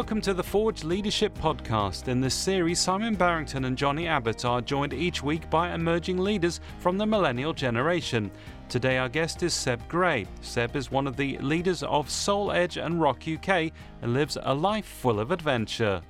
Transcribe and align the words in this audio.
Welcome 0.00 0.22
to 0.22 0.32
the 0.32 0.42
Forge 0.42 0.82
Leadership 0.82 1.36
Podcast. 1.36 2.08
In 2.08 2.22
this 2.22 2.34
series, 2.34 2.78
Simon 2.78 3.14
Barrington 3.14 3.66
and 3.66 3.76
Johnny 3.76 4.08
Abbott 4.08 4.46
are 4.46 4.62
joined 4.62 4.94
each 4.94 5.22
week 5.22 5.50
by 5.50 5.74
emerging 5.74 6.16
leaders 6.16 6.58
from 6.78 6.96
the 6.96 7.04
millennial 7.04 7.52
generation. 7.52 8.30
Today, 8.70 8.96
our 8.96 9.10
guest 9.10 9.42
is 9.42 9.52
Seb 9.52 9.86
Gray. 9.88 10.26
Seb 10.40 10.74
is 10.74 10.90
one 10.90 11.06
of 11.06 11.18
the 11.18 11.36
leaders 11.40 11.82
of 11.82 12.08
Soul 12.08 12.50
Edge 12.50 12.78
and 12.78 12.98
Rock 12.98 13.24
UK 13.28 13.72
and 14.00 14.14
lives 14.14 14.38
a 14.42 14.54
life 14.54 14.86
full 14.86 15.20
of 15.20 15.32
adventure. 15.32 16.00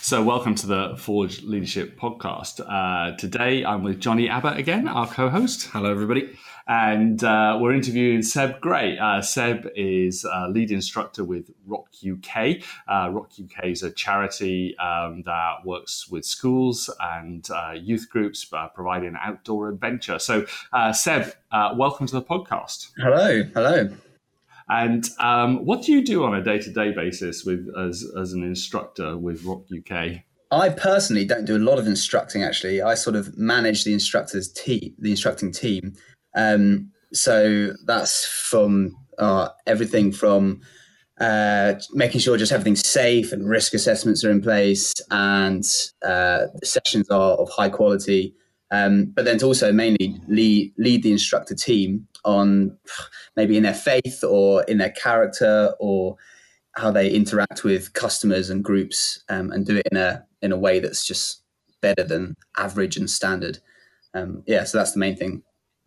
So, 0.00 0.20
welcome 0.20 0.56
to 0.56 0.66
the 0.66 0.96
Forge 0.98 1.44
Leadership 1.44 1.96
Podcast. 1.96 2.58
Uh, 2.58 3.16
today, 3.16 3.64
I'm 3.64 3.84
with 3.84 4.00
Johnny 4.00 4.28
Abbott 4.28 4.56
again, 4.56 4.88
our 4.88 5.06
co 5.06 5.28
host. 5.28 5.68
Hello, 5.68 5.92
everybody 5.92 6.36
and 6.66 7.22
uh, 7.24 7.58
we're 7.60 7.74
interviewing 7.74 8.22
Seb 8.22 8.60
Gray. 8.60 8.98
Uh, 8.98 9.20
Seb 9.20 9.68
is 9.74 10.24
a 10.24 10.48
lead 10.48 10.70
instructor 10.70 11.24
with 11.24 11.50
Rock 11.66 11.88
UK. 12.06 12.62
Uh, 12.88 13.10
Rock 13.10 13.32
UK 13.42 13.66
is 13.66 13.82
a 13.82 13.90
charity 13.90 14.76
um, 14.78 15.22
that 15.26 15.64
works 15.64 16.08
with 16.08 16.24
schools 16.24 16.90
and 17.00 17.48
uh, 17.50 17.72
youth 17.72 18.08
groups, 18.10 18.46
uh, 18.52 18.68
providing 18.68 19.14
outdoor 19.20 19.68
adventure. 19.68 20.18
So, 20.18 20.46
uh, 20.72 20.92
Seb, 20.92 21.32
welcome 21.52 22.06
to 22.06 22.14
the 22.14 22.22
podcast. 22.22 22.90
Hello, 22.96 23.42
hello. 23.54 23.90
And 24.68 25.08
um, 25.18 25.66
what 25.66 25.82
do 25.82 25.92
you 25.92 26.04
do 26.04 26.24
on 26.24 26.34
a 26.34 26.42
day-to-day 26.42 26.92
basis 26.92 27.44
with 27.44 27.68
as, 27.76 28.10
as 28.18 28.32
an 28.32 28.42
instructor 28.42 29.18
with 29.18 29.44
Rock 29.44 29.64
UK? 29.76 30.22
I 30.52 30.68
personally 30.68 31.24
don't 31.24 31.46
do 31.46 31.56
a 31.56 31.58
lot 31.58 31.78
of 31.78 31.86
instructing. 31.86 32.42
Actually, 32.42 32.82
I 32.82 32.94
sort 32.94 33.16
of 33.16 33.36
manage 33.38 33.84
the 33.84 33.94
instructors 33.94 34.52
team, 34.52 34.94
the 34.98 35.10
instructing 35.10 35.50
team, 35.50 35.94
um, 36.34 36.90
so 37.12 37.74
that's 37.84 38.26
from 38.26 38.96
uh, 39.18 39.48
everything 39.66 40.12
from 40.12 40.60
uh, 41.20 41.74
making 41.92 42.20
sure 42.20 42.36
just 42.36 42.52
everything's 42.52 42.86
safe 42.86 43.32
and 43.32 43.48
risk 43.48 43.74
assessments 43.74 44.24
are 44.24 44.30
in 44.30 44.40
place 44.40 44.92
and 45.10 45.64
uh, 46.04 46.46
the 46.58 46.66
sessions 46.66 47.08
are 47.10 47.32
of 47.34 47.48
high 47.50 47.68
quality. 47.68 48.34
Um, 48.70 49.04
but 49.14 49.26
then 49.26 49.38
to 49.38 49.46
also 49.46 49.70
mainly 49.70 50.16
lead, 50.28 50.72
lead 50.78 51.02
the 51.02 51.12
instructor 51.12 51.54
team 51.54 52.08
on 52.24 52.76
maybe 53.36 53.56
in 53.56 53.62
their 53.62 53.74
faith 53.74 54.24
or 54.24 54.62
in 54.64 54.78
their 54.78 54.90
character 54.90 55.74
or 55.78 56.16
how 56.72 56.90
they 56.90 57.10
interact 57.10 57.64
with 57.64 57.92
customers 57.92 58.48
and 58.48 58.64
groups 58.64 59.22
um, 59.28 59.52
and 59.52 59.66
do 59.66 59.76
it 59.76 59.86
in 59.92 59.98
a 59.98 60.24
in 60.40 60.52
a 60.52 60.56
way 60.56 60.80
that's 60.80 61.06
just 61.06 61.42
better 61.82 62.02
than 62.02 62.34
average 62.56 62.96
and 62.96 63.10
standard. 63.10 63.58
Um, 64.14 64.42
yeah, 64.46 64.64
so 64.64 64.78
that's 64.78 64.92
the 64.92 64.98
main 64.98 65.16
thing 65.16 65.42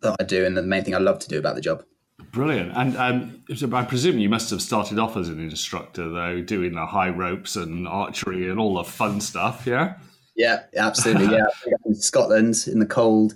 that 0.05 0.17
I 0.19 0.23
do 0.23 0.45
and 0.45 0.55
the 0.55 0.63
main 0.63 0.83
thing 0.83 0.95
I 0.95 0.99
love 0.99 1.19
to 1.19 1.27
do 1.27 1.37
about 1.37 1.55
the 1.55 1.61
job. 1.61 1.83
Brilliant. 2.31 2.73
And 2.75 2.97
um, 2.97 3.73
I 3.73 3.83
presume 3.83 4.19
you 4.19 4.29
must 4.29 4.49
have 4.49 4.61
started 4.61 4.99
off 4.99 5.15
as 5.15 5.29
an 5.29 5.39
instructor, 5.39 6.09
though, 6.09 6.41
doing 6.41 6.73
the 6.73 6.85
high 6.85 7.09
ropes 7.09 7.55
and 7.55 7.87
archery 7.87 8.49
and 8.49 8.59
all 8.59 8.75
the 8.75 8.83
fun 8.83 9.21
stuff, 9.21 9.65
yeah? 9.65 9.95
Yeah, 10.35 10.63
absolutely. 10.75 11.33
Yeah. 11.33 11.47
in 11.85 11.95
Scotland 11.95 12.65
in 12.67 12.79
the 12.79 12.85
cold, 12.85 13.35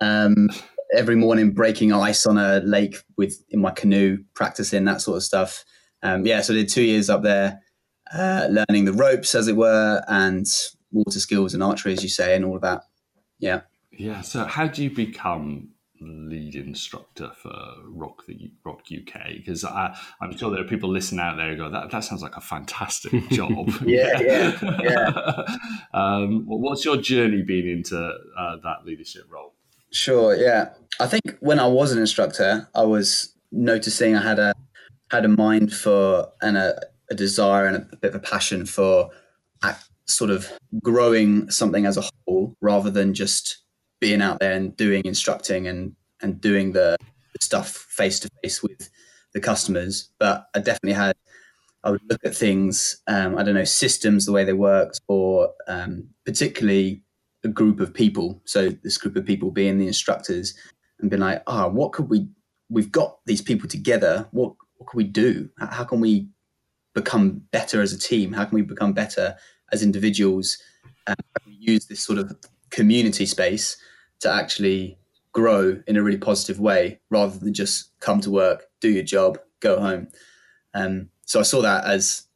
um, 0.00 0.48
every 0.92 1.14
morning 1.14 1.52
breaking 1.52 1.92
ice 1.92 2.26
on 2.26 2.38
a 2.38 2.60
lake 2.60 2.96
with 3.16 3.40
in 3.50 3.60
my 3.60 3.70
canoe, 3.70 4.18
practicing 4.34 4.84
that 4.86 5.00
sort 5.00 5.16
of 5.16 5.22
stuff. 5.22 5.64
Um, 6.02 6.26
yeah, 6.26 6.40
so 6.40 6.52
I 6.52 6.56
did 6.56 6.68
two 6.68 6.82
years 6.82 7.08
up 7.08 7.22
there, 7.22 7.60
uh, 8.12 8.48
learning 8.50 8.84
the 8.84 8.92
ropes, 8.92 9.34
as 9.34 9.46
it 9.46 9.56
were, 9.56 10.02
and 10.08 10.46
water 10.90 11.20
skills 11.20 11.54
and 11.54 11.62
archery, 11.62 11.92
as 11.92 12.02
you 12.02 12.08
say, 12.08 12.34
and 12.34 12.44
all 12.44 12.56
of 12.56 12.62
that. 12.62 12.82
Yeah. 13.38 13.60
Yeah. 13.92 14.22
So, 14.22 14.44
how 14.44 14.66
do 14.66 14.82
you 14.82 14.90
become 14.90 15.68
lead 16.00 16.54
instructor 16.54 17.30
for 17.36 17.52
Rock 17.84 18.26
the 18.26 18.50
Rock 18.64 18.82
UK 18.92 19.36
because 19.36 19.64
I'm 19.64 20.36
sure 20.36 20.50
there 20.50 20.60
are 20.60 20.68
people 20.68 20.90
listening 20.90 21.20
out 21.20 21.36
there 21.36 21.50
who 21.50 21.56
go 21.56 21.70
that 21.70 21.90
that 21.90 22.00
sounds 22.04 22.22
like 22.22 22.36
a 22.36 22.40
fantastic 22.40 23.12
job. 23.30 23.70
yeah, 23.86 24.20
yeah, 24.20 24.58
yeah. 24.82 25.44
um, 25.94 26.44
what's 26.46 26.84
your 26.84 26.96
journey 26.96 27.42
been 27.42 27.68
into 27.68 27.98
uh, 27.98 28.56
that 28.62 28.84
leadership 28.84 29.24
role? 29.30 29.54
Sure. 29.92 30.34
Yeah, 30.34 30.70
I 31.00 31.06
think 31.06 31.36
when 31.40 31.58
I 31.58 31.66
was 31.66 31.92
an 31.92 31.98
instructor, 31.98 32.68
I 32.74 32.84
was 32.84 33.34
noticing 33.52 34.16
I 34.16 34.22
had 34.22 34.38
a 34.38 34.54
had 35.10 35.24
a 35.24 35.28
mind 35.28 35.72
for 35.74 36.28
and 36.40 36.56
a, 36.56 36.80
a 37.10 37.14
desire 37.14 37.66
and 37.66 37.76
a, 37.76 37.88
a, 37.92 37.96
bit 37.96 38.10
of 38.10 38.14
a 38.14 38.20
passion 38.20 38.64
for 38.64 39.10
sort 40.10 40.30
of 40.30 40.52
growing 40.82 41.50
something 41.50 41.86
as 41.86 41.96
a 41.96 42.02
whole 42.02 42.54
rather 42.60 42.90
than 42.90 43.14
just 43.14 43.58
being 44.00 44.22
out 44.22 44.40
there 44.40 44.52
and 44.52 44.76
doing 44.76 45.02
instructing 45.04 45.66
and 45.66 45.94
and 46.22 46.40
doing 46.40 46.72
the 46.72 46.96
stuff 47.40 47.68
face 47.68 48.20
to 48.20 48.28
face 48.42 48.62
with 48.62 48.90
the 49.32 49.40
customers. 49.40 50.10
But 50.18 50.46
I 50.54 50.58
definitely 50.58 50.94
had 50.94 51.16
I 51.84 51.90
would 51.90 52.02
look 52.08 52.20
at 52.24 52.34
things 52.34 53.00
um, 53.06 53.38
I 53.38 53.42
don't 53.42 53.54
know 53.54 53.64
systems 53.64 54.26
the 54.26 54.32
way 54.32 54.44
they 54.44 54.52
worked 54.52 55.00
or 55.08 55.52
um, 55.68 56.08
particularly 56.24 57.02
a 57.44 57.48
group 57.48 57.80
of 57.80 57.94
people. 57.94 58.42
So 58.44 58.70
this 58.70 58.98
group 58.98 59.16
of 59.16 59.24
people 59.24 59.50
being 59.50 59.78
the 59.78 59.86
instructors 59.86 60.54
and 61.00 61.08
being 61.08 61.22
like, 61.22 61.42
ah, 61.46 61.64
oh, 61.64 61.68
what 61.68 61.92
could 61.92 62.10
we? 62.10 62.28
We've 62.68 62.92
got 62.92 63.18
these 63.26 63.42
people 63.42 63.68
together. 63.68 64.28
What 64.30 64.54
what 64.76 64.90
can 64.90 64.98
we 64.98 65.04
do? 65.04 65.50
How 65.58 65.84
can 65.84 66.00
we 66.00 66.28
become 66.94 67.42
better 67.52 67.80
as 67.80 67.92
a 67.92 67.98
team? 67.98 68.32
How 68.32 68.44
can 68.44 68.54
we 68.54 68.62
become 68.62 68.92
better 68.92 69.36
as 69.72 69.82
individuals? 69.82 70.58
Um, 71.06 71.16
use 71.46 71.86
this 71.86 72.00
sort 72.00 72.18
of 72.18 72.32
community 72.70 73.26
space 73.26 73.76
to 74.20 74.30
actually 74.30 74.98
grow 75.32 75.80
in 75.86 75.96
a 75.96 76.02
really 76.02 76.18
positive 76.18 76.60
way 76.60 77.00
rather 77.10 77.38
than 77.38 77.54
just 77.54 77.98
come 78.00 78.20
to 78.20 78.30
work, 78.30 78.66
do 78.80 78.90
your 78.90 79.04
job, 79.04 79.38
go 79.60 79.80
home. 79.80 80.08
Um, 80.74 81.10
so 81.26 81.40
I 81.40 81.44
saw 81.44 81.62
that 81.62 81.84
as 81.84 82.26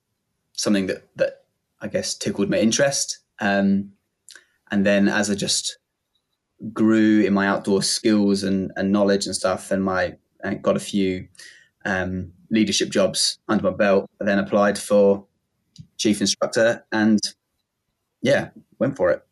something 0.52 0.86
that 0.86 1.08
that 1.16 1.44
I 1.80 1.88
guess 1.88 2.14
tickled 2.14 2.50
my 2.50 2.58
interest. 2.58 3.18
Um, 3.40 3.92
and 4.70 4.86
then 4.86 5.08
as 5.08 5.30
I 5.30 5.34
just 5.34 5.78
grew 6.72 7.22
in 7.22 7.34
my 7.34 7.46
outdoor 7.46 7.82
skills 7.82 8.42
and, 8.42 8.72
and 8.76 8.92
knowledge 8.92 9.26
and 9.26 9.34
stuff, 9.34 9.70
and 9.70 9.84
my 9.84 10.16
and 10.42 10.62
got 10.62 10.76
a 10.76 10.80
few 10.80 11.28
um, 11.84 12.32
leadership 12.50 12.90
jobs 12.90 13.38
under 13.48 13.70
my 13.70 13.76
belt, 13.76 14.08
I 14.20 14.24
then 14.24 14.38
applied 14.38 14.78
for 14.78 15.26
chief 15.96 16.20
instructor 16.20 16.84
and 16.92 17.18
yeah, 18.22 18.50
went 18.78 18.96
for 18.96 19.10
it. 19.10 19.23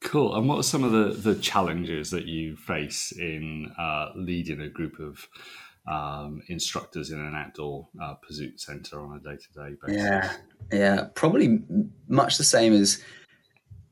Cool. 0.00 0.36
And 0.36 0.48
what 0.48 0.58
are 0.58 0.62
some 0.62 0.84
of 0.84 0.92
the, 0.92 1.32
the 1.32 1.40
challenges 1.40 2.10
that 2.10 2.26
you 2.26 2.56
face 2.56 3.12
in 3.12 3.72
uh, 3.78 4.10
leading 4.14 4.60
a 4.60 4.68
group 4.68 5.00
of 5.00 5.28
um, 5.88 6.40
instructors 6.48 7.10
in 7.10 7.18
an 7.18 7.34
outdoor 7.34 7.88
uh, 8.00 8.14
pursuit 8.14 8.60
centre 8.60 9.00
on 9.00 9.16
a 9.16 9.20
day 9.20 9.36
to 9.36 9.52
day 9.52 9.76
basis? 9.82 10.02
Yeah, 10.02 10.32
yeah, 10.72 11.06
probably 11.14 11.62
much 12.08 12.38
the 12.38 12.44
same 12.44 12.72
as 12.72 13.02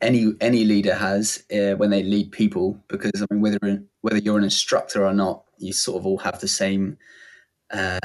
any 0.01 0.33
any 0.41 0.65
leader 0.65 0.95
has 0.95 1.43
uh, 1.53 1.75
when 1.77 1.91
they 1.91 2.05
lead 2.05 2.31
people. 2.31 2.81
Because 2.87 3.21
I 3.21 3.27
mean, 3.35 3.43
whether 3.43 3.83
whether 4.03 4.19
you're 4.19 4.39
an 4.39 4.45
instructor 4.45 5.05
or 5.05 5.13
not, 5.13 5.45
you 5.59 5.73
sort 5.73 5.99
of 5.99 6.07
all 6.07 6.19
have 6.19 6.41
the 6.41 6.49
same 6.49 6.99
uh, 7.73 7.99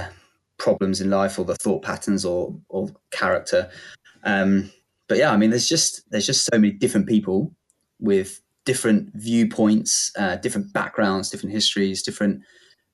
problems 0.58 1.02
in 1.02 1.12
life, 1.12 1.38
or 1.38 1.46
the 1.46 1.56
thought 1.56 1.84
patterns, 1.84 2.26
or 2.26 2.56
or 2.70 2.90
character. 3.12 3.70
Um, 4.24 4.72
but 5.08 5.20
yeah, 5.20 5.32
I 5.32 5.38
mean, 5.38 5.52
there's 5.52 5.70
just 5.70 6.10
there's 6.10 6.26
just 6.26 6.46
so 6.46 6.58
many 6.58 6.72
different 6.72 7.08
people 7.08 7.54
with 8.02 8.42
different 8.66 9.12
viewpoints, 9.16 10.12
uh, 10.18 10.36
different 10.36 10.74
backgrounds, 10.74 11.30
different 11.30 11.54
histories, 11.54 12.04
different 12.04 12.42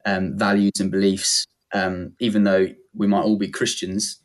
um, 0.05 0.37
values 0.37 0.79
and 0.79 0.91
beliefs. 0.91 1.45
Um, 1.73 2.13
even 2.19 2.43
though 2.43 2.67
we 2.93 3.07
might 3.07 3.23
all 3.23 3.37
be 3.37 3.49
Christians, 3.49 4.21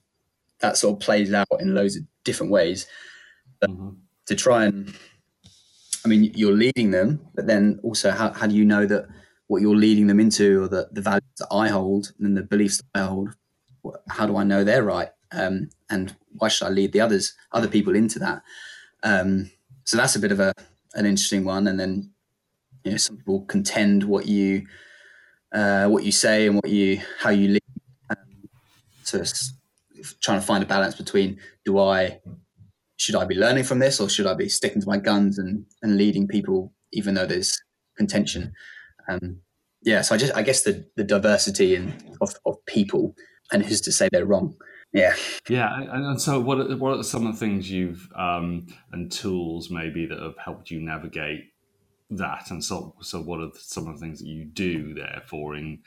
that 0.60 0.76
sort 0.76 0.94
of 0.94 1.00
plays 1.00 1.32
out 1.32 1.46
in 1.58 1.74
loads 1.74 1.96
of 1.96 2.04
different 2.24 2.52
ways. 2.52 2.86
Mm-hmm. 3.64 3.90
To 4.26 4.34
try 4.36 4.66
and, 4.66 4.94
I 6.04 6.08
mean, 6.08 6.32
you're 6.34 6.52
leading 6.52 6.92
them, 6.92 7.20
but 7.34 7.46
then 7.46 7.80
also, 7.82 8.12
how, 8.12 8.32
how 8.32 8.46
do 8.46 8.54
you 8.54 8.64
know 8.64 8.86
that 8.86 9.06
what 9.48 9.62
you're 9.62 9.76
leading 9.76 10.06
them 10.06 10.20
into, 10.20 10.62
or 10.62 10.68
the, 10.68 10.88
the 10.92 11.00
values 11.00 11.22
that 11.38 11.48
I 11.50 11.68
hold 11.68 12.12
and 12.20 12.36
the 12.36 12.42
beliefs 12.42 12.78
that 12.78 13.02
I 13.02 13.06
hold, 13.06 13.34
how 14.08 14.26
do 14.26 14.36
I 14.36 14.44
know 14.44 14.62
they're 14.62 14.84
right? 14.84 15.08
Um, 15.32 15.70
and 15.90 16.14
why 16.38 16.48
should 16.48 16.66
I 16.66 16.70
lead 16.70 16.92
the 16.92 17.00
others, 17.00 17.34
other 17.50 17.68
people 17.68 17.96
into 17.96 18.18
that? 18.20 18.42
Um, 19.02 19.50
so 19.84 19.96
that's 19.96 20.14
a 20.14 20.20
bit 20.20 20.30
of 20.32 20.38
a 20.38 20.54
an 20.94 21.06
interesting 21.06 21.44
one. 21.44 21.66
And 21.66 21.78
then 21.78 22.10
you 22.84 22.92
know 22.92 22.96
some 22.96 23.16
people 23.16 23.42
contend 23.42 24.04
what 24.04 24.26
you 24.26 24.66
uh, 25.52 25.86
what 25.88 26.04
you 26.04 26.12
say 26.12 26.46
and 26.46 26.56
what 26.56 26.68
you 26.68 27.00
how 27.18 27.30
you 27.30 27.48
lead. 27.48 27.62
Um, 28.10 28.48
so 29.02 29.18
it's 29.18 29.54
trying 30.20 30.40
to 30.40 30.46
find 30.46 30.62
a 30.62 30.66
balance 30.66 30.94
between 30.94 31.38
do 31.64 31.78
I 31.78 32.20
should 32.96 33.14
I 33.14 33.24
be 33.24 33.34
learning 33.34 33.64
from 33.64 33.78
this 33.78 34.00
or 34.00 34.08
should 34.08 34.26
I 34.26 34.34
be 34.34 34.48
sticking 34.48 34.80
to 34.82 34.88
my 34.88 34.98
guns 34.98 35.38
and 35.38 35.64
and 35.82 35.96
leading 35.96 36.26
people 36.26 36.72
even 36.92 37.14
though 37.14 37.26
there's 37.26 37.60
contention. 37.96 38.52
Um, 39.08 39.38
yeah, 39.82 40.02
so 40.02 40.14
I 40.14 40.18
just 40.18 40.34
I 40.34 40.42
guess 40.42 40.62
the 40.62 40.86
the 40.96 41.04
diversity 41.04 41.74
in, 41.74 41.94
of 42.20 42.34
of 42.46 42.64
people 42.66 43.14
and 43.52 43.64
who's 43.64 43.80
to 43.82 43.92
say 43.92 44.08
they're 44.10 44.26
wrong. 44.26 44.56
Yeah. 44.92 45.14
Yeah. 45.48 45.70
And, 45.90 46.20
so, 46.20 46.38
what 46.38 46.58
are, 46.58 46.76
what 46.76 46.98
are 46.98 47.02
some 47.02 47.26
of 47.26 47.32
the 47.32 47.38
things 47.38 47.70
you've 47.70 48.10
um, 48.14 48.66
and 48.92 49.10
tools 49.10 49.70
maybe 49.70 50.06
that 50.06 50.18
have 50.18 50.36
helped 50.38 50.70
you 50.70 50.80
navigate 50.80 51.52
that 52.16 52.50
and 52.50 52.62
so 52.62 52.94
so 53.00 53.20
what 53.20 53.40
are 53.40 53.50
some 53.54 53.86
of 53.86 53.94
the 53.94 54.00
things 54.04 54.18
that 54.20 54.26
you 54.26 54.44
do 54.44 54.94
therefore 54.94 55.56
in 55.56 55.78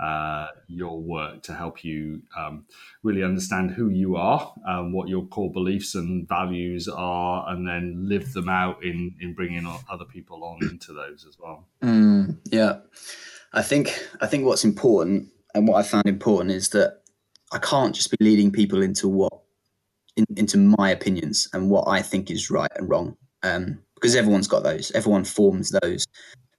uh, 0.00 0.48
your 0.68 1.00
work 1.00 1.42
to 1.42 1.54
help 1.54 1.84
you 1.84 2.22
um, 2.36 2.64
really 3.02 3.22
understand 3.22 3.70
who 3.70 3.88
you 3.88 4.16
are 4.16 4.54
um, 4.68 4.92
what 4.92 5.08
your 5.08 5.24
core 5.26 5.50
beliefs 5.50 5.94
and 5.94 6.28
values 6.28 6.88
are 6.88 7.48
and 7.48 7.66
then 7.66 8.08
live 8.08 8.32
them 8.32 8.48
out 8.48 8.82
in 8.84 9.14
in 9.20 9.34
bringing 9.34 9.66
other 9.90 10.04
people 10.04 10.44
on 10.44 10.58
into 10.68 10.92
those 10.92 11.26
as 11.28 11.38
well 11.38 11.66
mm, 11.82 12.36
yeah 12.50 12.78
i 13.52 13.62
think 13.62 14.06
i 14.20 14.26
think 14.26 14.44
what's 14.44 14.64
important 14.64 15.28
and 15.54 15.66
what 15.66 15.76
i 15.76 15.82
found 15.82 16.06
important 16.06 16.50
is 16.50 16.68
that 16.70 17.00
i 17.54 17.58
can't 17.58 17.94
just 17.94 18.10
be 18.10 18.16
leading 18.20 18.50
people 18.50 18.82
into 18.82 19.08
what 19.08 19.32
in, 20.16 20.26
into 20.36 20.58
my 20.58 20.90
opinions 20.90 21.48
and 21.54 21.70
what 21.70 21.88
i 21.88 22.02
think 22.02 22.30
is 22.30 22.50
right 22.50 22.70
and 22.76 22.88
wrong 22.90 23.16
um, 23.42 23.78
because 24.04 24.16
everyone's 24.16 24.48
got 24.48 24.62
those. 24.62 24.90
Everyone 24.90 25.24
forms 25.24 25.70
those 25.82 26.06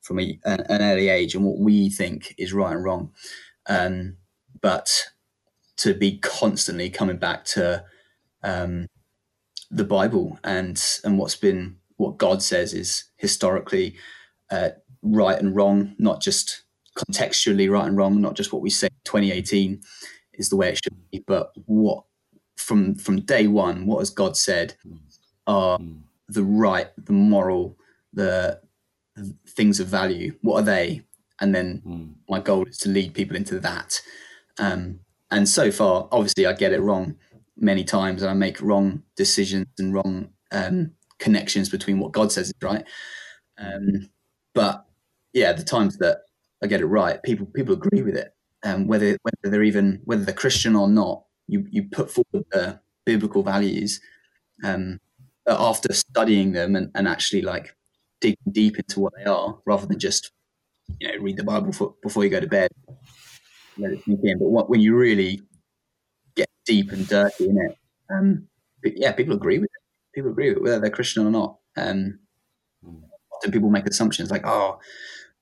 from 0.01 0.19
a, 0.19 0.39
an 0.45 0.81
early 0.81 1.09
age 1.09 1.35
and 1.35 1.45
what 1.45 1.59
we 1.59 1.89
think 1.89 2.33
is 2.39 2.53
right 2.53 2.71
and 2.73 2.83
wrong. 2.83 3.11
Um, 3.67 4.17
but 4.61 5.03
to 5.77 5.93
be 5.93 6.17
constantly 6.19 6.89
coming 6.89 7.17
back 7.17 7.45
to 7.45 7.83
um, 8.43 8.87
the 9.69 9.83
Bible 9.83 10.39
and 10.43 10.83
and 11.03 11.19
what's 11.19 11.35
been 11.35 11.77
what 11.97 12.17
God 12.17 12.41
says 12.41 12.73
is 12.73 13.05
historically 13.17 13.95
uh, 14.49 14.69
right 15.03 15.39
and 15.39 15.55
wrong, 15.55 15.95
not 15.99 16.21
just 16.21 16.63
contextually 16.97 17.69
right 17.69 17.85
and 17.85 17.95
wrong, 17.95 18.21
not 18.21 18.35
just 18.35 18.53
what 18.53 18.61
we 18.63 18.69
say 18.69 18.87
2018 19.03 19.81
is 20.37 20.49
the 20.49 20.55
way 20.55 20.69
it 20.69 20.79
should 20.83 20.95
be, 21.11 21.23
but 21.25 21.51
what 21.65 22.03
from 22.57 22.95
from 22.95 23.21
day 23.21 23.47
one, 23.47 23.85
what 23.85 23.99
has 23.99 24.09
God 24.09 24.37
said 24.37 24.75
are 25.47 25.77
mm 25.77 26.01
the 26.27 26.43
right, 26.43 26.87
the 26.97 27.13
moral, 27.13 27.77
the, 28.13 28.59
the 29.15 29.35
things 29.47 29.79
of 29.79 29.87
value. 29.87 30.35
What 30.41 30.61
are 30.61 30.65
they? 30.65 31.01
And 31.39 31.53
then 31.53 31.81
mm. 31.85 32.13
my 32.29 32.39
goal 32.39 32.65
is 32.67 32.77
to 32.79 32.89
lead 32.89 33.13
people 33.13 33.35
into 33.35 33.59
that. 33.59 34.01
Um, 34.57 34.99
and 35.31 35.47
so 35.47 35.71
far, 35.71 36.07
obviously, 36.11 36.45
I 36.45 36.53
get 36.53 36.73
it 36.73 36.81
wrong 36.81 37.15
many 37.57 37.83
times, 37.83 38.21
and 38.21 38.29
I 38.29 38.33
make 38.33 38.61
wrong 38.61 39.03
decisions 39.15 39.67
and 39.79 39.93
wrong 39.93 40.29
um, 40.51 40.91
connections 41.19 41.69
between 41.69 41.99
what 41.99 42.11
God 42.11 42.31
says 42.31 42.47
is 42.47 42.53
right. 42.61 42.85
Um, 43.57 44.09
but 44.53 44.85
yeah, 45.33 45.51
the 45.51 45.63
times 45.63 45.97
that 45.97 46.19
I 46.63 46.67
get 46.67 46.81
it 46.81 46.85
right, 46.85 47.21
people 47.23 47.45
people 47.47 47.73
agree 47.73 48.01
with 48.01 48.15
it, 48.15 48.33
um, 48.65 48.87
whether 48.87 49.17
whether 49.21 49.51
they're 49.51 49.63
even 49.63 50.01
whether 50.05 50.25
they're 50.25 50.35
Christian 50.35 50.75
or 50.75 50.89
not. 50.89 51.23
You 51.47 51.65
you 51.69 51.83
put 51.83 52.11
forward 52.11 52.45
the 52.51 52.79
biblical 53.05 53.43
values, 53.43 54.01
um, 54.63 54.99
after 55.47 55.93
studying 55.93 56.53
them 56.53 56.75
and, 56.75 56.91
and 56.95 57.07
actually 57.07 57.41
like 57.41 57.75
digging 58.21 58.37
deep 58.51 58.77
into 58.79 58.99
what 58.99 59.13
they 59.17 59.25
are 59.25 59.59
rather 59.65 59.85
than 59.85 59.99
just 59.99 60.31
you 60.99 61.07
know 61.07 61.15
read 61.21 61.37
the 61.37 61.43
bible 61.43 61.67
before, 61.67 61.95
before 62.01 62.23
you 62.23 62.29
go 62.29 62.39
to 62.39 62.47
bed. 62.47 62.69
Let 63.77 63.91
it 63.91 64.03
sink 64.05 64.21
in. 64.23 64.39
But 64.39 64.49
what, 64.49 64.69
when 64.69 64.79
you 64.79 64.95
really 64.95 65.41
get 66.35 66.49
deep 66.65 66.91
and 66.91 67.07
dirty 67.07 67.49
in 67.49 67.57
it 67.57 67.77
um 68.13 68.47
yeah 68.83 69.11
people 69.11 69.35
agree 69.35 69.59
with 69.59 69.65
it. 69.65 69.81
People 70.13 70.31
agree 70.31 70.49
with 70.49 70.57
it 70.57 70.63
whether 70.63 70.79
they're 70.79 70.89
christian 70.89 71.25
or 71.25 71.31
not. 71.31 71.57
Um 71.77 72.19
often 73.33 73.51
people 73.51 73.69
make 73.69 73.85
assumptions 73.85 74.31
like 74.31 74.45
oh 74.45 74.79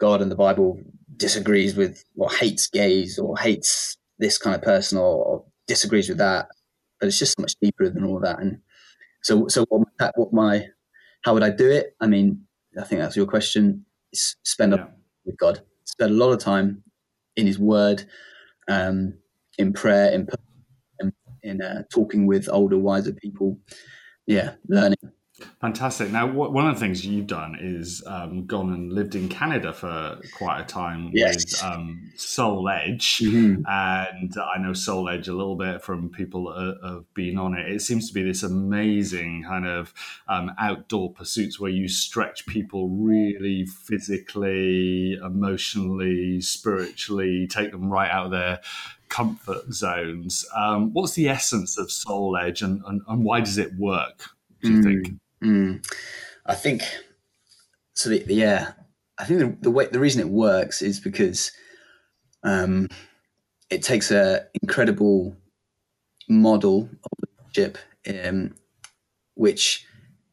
god 0.05 0.21
and 0.21 0.31
the 0.31 0.41
bible 0.47 0.69
disagrees 1.17 1.75
with 1.75 2.03
or 2.17 2.29
hates 2.41 2.67
gays 2.67 3.19
or 3.19 3.37
hates 3.37 3.97
this 4.19 4.37
kind 4.37 4.55
of 4.55 4.61
person 4.61 4.97
or, 4.97 5.13
or 5.27 5.45
disagrees 5.67 6.09
with 6.09 6.17
that 6.17 6.47
but 6.99 7.07
it's 7.07 7.19
just 7.19 7.35
so 7.37 7.41
much 7.41 7.55
deeper 7.61 7.89
than 7.89 8.05
all 8.05 8.19
that 8.19 8.39
and 8.39 8.59
so, 9.23 9.47
so 9.47 9.65
what 9.69 9.87
my, 9.99 10.11
what 10.15 10.33
my, 10.33 10.67
how 11.23 11.33
would 11.33 11.43
I 11.43 11.49
do 11.49 11.71
it? 11.71 11.95
I 12.01 12.07
mean, 12.07 12.43
I 12.79 12.83
think 12.83 13.01
that's 13.01 13.15
your 13.15 13.25
question. 13.25 13.85
Spend 14.13 14.73
yeah. 14.73 14.87
with 15.25 15.37
God. 15.37 15.61
Spend 15.85 16.11
a 16.11 16.13
lot 16.13 16.31
of 16.31 16.39
time 16.39 16.83
in 17.37 17.47
His 17.47 17.57
Word, 17.57 18.03
um, 18.67 19.13
in 19.57 19.73
prayer, 19.73 20.11
in 20.11 20.27
in, 20.99 21.13
in 21.41 21.61
uh, 21.61 21.83
talking 21.89 22.27
with 22.27 22.49
older, 22.51 22.77
wiser 22.77 23.13
people. 23.13 23.57
Yeah, 24.27 24.55
learning. 24.67 24.97
Fantastic. 25.61 26.11
Now, 26.11 26.27
one 26.27 26.67
of 26.67 26.75
the 26.75 26.79
things 26.79 27.05
you've 27.05 27.27
done 27.27 27.57
is 27.59 28.03
um, 28.05 28.45
gone 28.45 28.73
and 28.73 28.91
lived 28.91 29.15
in 29.15 29.29
Canada 29.29 29.71
for 29.73 30.19
quite 30.37 30.59
a 30.59 30.65
time 30.65 31.09
yes. 31.13 31.37
with 31.37 31.63
um, 31.63 32.11
Soul 32.15 32.67
Edge, 32.67 33.19
mm-hmm. 33.19 33.63
and 33.65 34.35
I 34.37 34.57
know 34.59 34.73
Soul 34.73 35.07
Edge 35.07 35.27
a 35.27 35.33
little 35.33 35.55
bit 35.55 35.81
from 35.81 36.09
people 36.09 36.53
that 36.53 36.79
have 36.83 37.13
been 37.13 37.37
on 37.37 37.57
it. 37.57 37.71
It 37.71 37.81
seems 37.81 38.07
to 38.09 38.13
be 38.13 38.23
this 38.23 38.43
amazing 38.43 39.45
kind 39.47 39.65
of 39.65 39.93
um, 40.27 40.51
outdoor 40.59 41.13
pursuits 41.13 41.59
where 41.59 41.71
you 41.71 41.87
stretch 41.87 42.45
people 42.45 42.89
really 42.89 43.65
physically, 43.65 45.13
emotionally, 45.13 46.41
spiritually, 46.41 47.47
take 47.47 47.71
them 47.71 47.89
right 47.89 48.11
out 48.11 48.25
of 48.25 48.31
their 48.31 48.59
comfort 49.07 49.71
zones. 49.71 50.45
Um, 50.55 50.91
what's 50.91 51.13
the 51.13 51.29
essence 51.29 51.77
of 51.77 51.89
Soul 51.91 52.35
Edge, 52.35 52.61
and, 52.61 52.81
and, 52.85 53.01
and 53.07 53.23
why 53.23 53.39
does 53.39 53.57
it 53.57 53.75
work? 53.77 54.29
Do 54.61 54.71
you 54.71 54.79
mm. 54.79 54.83
think? 54.83 55.19
Mm. 55.43 55.85
I 56.45 56.55
think 56.55 56.83
so. 57.93 58.09
The, 58.09 58.23
yeah, 58.27 58.71
I 59.17 59.25
think 59.25 59.39
the, 59.39 59.57
the, 59.61 59.71
way 59.71 59.87
the 59.87 59.99
reason 59.99 60.21
it 60.21 60.29
works 60.29 60.81
is 60.81 60.99
because 60.99 61.51
um, 62.43 62.87
it 63.69 63.83
takes 63.83 64.11
a 64.11 64.47
incredible 64.61 65.35
model 66.29 66.89
of 67.03 67.29
leadership, 67.47 67.77
um, 68.07 68.55
which, 69.35 69.85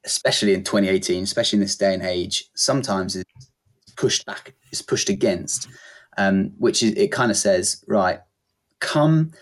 especially 0.04 0.54
in 0.54 0.64
2018, 0.64 1.24
especially 1.24 1.56
in 1.56 1.62
this 1.62 1.76
day 1.76 1.94
and 1.94 2.02
age, 2.02 2.48
sometimes 2.54 3.16
is 3.16 3.24
pushed 3.96 4.24
back, 4.26 4.54
is 4.72 4.82
pushed 4.82 5.08
against. 5.08 5.68
Um, 6.18 6.52
which 6.58 6.82
is 6.82 6.92
it 6.94 7.12
kind 7.12 7.30
of 7.30 7.36
says 7.36 7.84
right, 7.86 8.20
come 8.80 9.32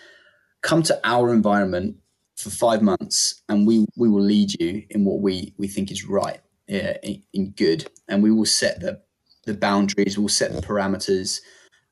come 0.62 0.82
to 0.82 1.00
our 1.02 1.32
environment 1.32 1.96
for 2.38 2.50
five 2.50 2.82
months, 2.82 3.42
and 3.48 3.66
we 3.66 3.84
we 3.96 4.08
will 4.08 4.22
lead 4.22 4.58
you 4.60 4.84
in 4.90 5.04
what 5.04 5.20
we 5.20 5.54
we 5.58 5.66
think 5.66 5.90
is 5.90 6.04
right, 6.04 6.40
uh, 6.70 6.94
in, 7.02 7.22
in, 7.32 7.50
good, 7.50 7.90
and 8.08 8.22
we 8.22 8.30
will 8.30 8.46
set 8.46 8.80
the 8.80 9.02
the 9.44 9.54
boundaries, 9.54 10.18
we'll 10.18 10.28
set 10.28 10.52
the 10.52 10.62
parameters. 10.62 11.40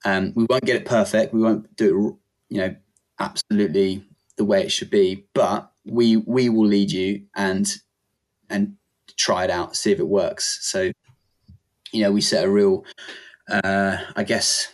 Um, 0.05 0.33
we 0.37 0.47
won't 0.49 0.65
get 0.65 0.77
it 0.77 0.85
perfect. 0.85 1.35
We 1.35 1.41
won't 1.41 1.75
do 1.75 2.09
it, 2.09 2.55
you 2.55 2.61
know, 2.61 2.77
absolutely 3.19 4.05
the 4.37 4.45
way 4.45 4.63
it 4.63 4.71
should 4.71 4.91
be, 4.91 5.27
but 5.35 5.71
we 5.85 6.19
we 6.19 6.49
will 6.49 6.67
lead 6.67 6.93
you 6.93 7.23
and 7.35 7.67
and 8.49 8.77
try 9.17 9.45
it 9.45 9.51
out, 9.51 9.75
see 9.75 9.91
if 9.91 9.99
it 9.99 10.07
works. 10.07 10.59
So, 10.63 10.93
you 11.91 12.03
know, 12.03 12.13
we 12.13 12.21
set 12.21 12.45
a 12.45 12.51
real, 12.51 12.85
uh, 13.51 13.97
I 14.15 14.23
guess, 14.23 14.69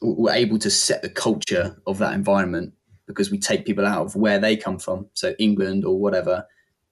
we're 0.00 0.32
able 0.32 0.58
to 0.58 0.70
set 0.70 1.02
the 1.02 1.10
culture 1.10 1.80
of 1.86 1.98
that 1.98 2.14
environment 2.14 2.72
because 3.06 3.30
we 3.30 3.38
take 3.38 3.66
people 3.66 3.86
out 3.86 4.06
of 4.06 4.16
where 4.16 4.38
they 4.38 4.56
come 4.56 4.78
from, 4.78 5.06
so 5.14 5.34
England 5.38 5.84
or 5.84 5.98
whatever, 5.98 6.46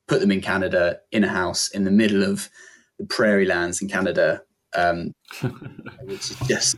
put 0.07 0.21
them 0.21 0.33
in 0.33 0.41
Canada 0.41 0.99
in 1.13 1.25
a 1.25 1.29
house 1.29 1.69
in 1.69 1.85
the 1.85 1.91
middle 1.91 2.23
of 2.23 2.49
the 2.99 3.07
prairie 3.07 3.47
lands 3.47 3.81
in 3.81 3.89
Canada, 3.89 4.43
um, 4.75 5.13
which 6.03 6.31
is 6.31 6.37
just 6.47 6.77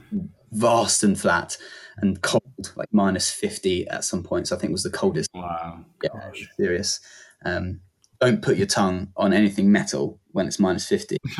vast 0.52 1.02
and 1.02 1.18
flat 1.18 1.56
and 1.98 2.20
cold, 2.22 2.72
like 2.76 2.88
minus 2.92 3.30
50 3.30 3.88
at 3.88 4.04
some 4.04 4.22
points, 4.22 4.52
I 4.52 4.56
think 4.56 4.72
was 4.72 4.82
the 4.82 4.90
coldest. 4.90 5.30
Wow. 5.34 5.84
Yeah, 6.02 6.30
serious. 6.56 7.00
Um, 7.44 7.80
don't 8.20 8.42
put 8.42 8.56
your 8.56 8.66
tongue 8.66 9.08
on 9.16 9.32
anything 9.32 9.72
metal 9.72 10.20
when 10.30 10.46
it's 10.46 10.60
minus 10.60 10.86
50, 10.86 11.16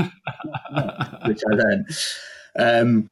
which 1.27 1.41
I 1.51 1.55
learned. 1.55 1.87
Um, 2.59 3.11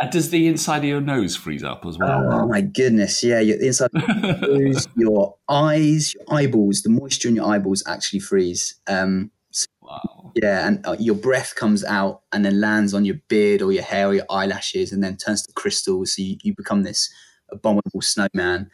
uh, 0.00 0.06
does 0.10 0.30
the 0.30 0.46
inside 0.46 0.78
of 0.78 0.84
your 0.84 1.00
nose 1.00 1.36
freeze 1.36 1.64
up 1.64 1.84
as 1.86 1.98
well? 1.98 2.32
Oh 2.32 2.46
my 2.46 2.60
goodness, 2.60 3.22
yeah. 3.22 3.40
Your, 3.40 3.58
the 3.58 3.66
inside 3.66 3.90
of 3.94 4.02
your 4.02 4.36
nose, 4.58 4.88
your 4.96 5.36
eyes, 5.48 6.14
your 6.14 6.24
eyeballs, 6.30 6.82
the 6.82 6.90
moisture 6.90 7.28
in 7.28 7.36
your 7.36 7.46
eyeballs 7.46 7.82
actually 7.86 8.20
freeze. 8.20 8.80
Um, 8.86 9.30
so, 9.50 9.66
wow. 9.82 10.32
Yeah, 10.34 10.66
and 10.66 10.86
uh, 10.86 10.96
your 10.98 11.14
breath 11.14 11.54
comes 11.54 11.84
out 11.84 12.22
and 12.32 12.44
then 12.44 12.60
lands 12.60 12.94
on 12.94 13.04
your 13.04 13.16
beard 13.28 13.60
or 13.60 13.72
your 13.72 13.82
hair 13.82 14.08
or 14.08 14.14
your 14.14 14.26
eyelashes 14.30 14.92
and 14.92 15.02
then 15.04 15.16
turns 15.16 15.42
to 15.42 15.52
crystals. 15.52 16.16
So 16.16 16.22
you, 16.22 16.36
you 16.42 16.54
become 16.56 16.82
this 16.82 17.12
abominable 17.50 18.00
snowman. 18.00 18.70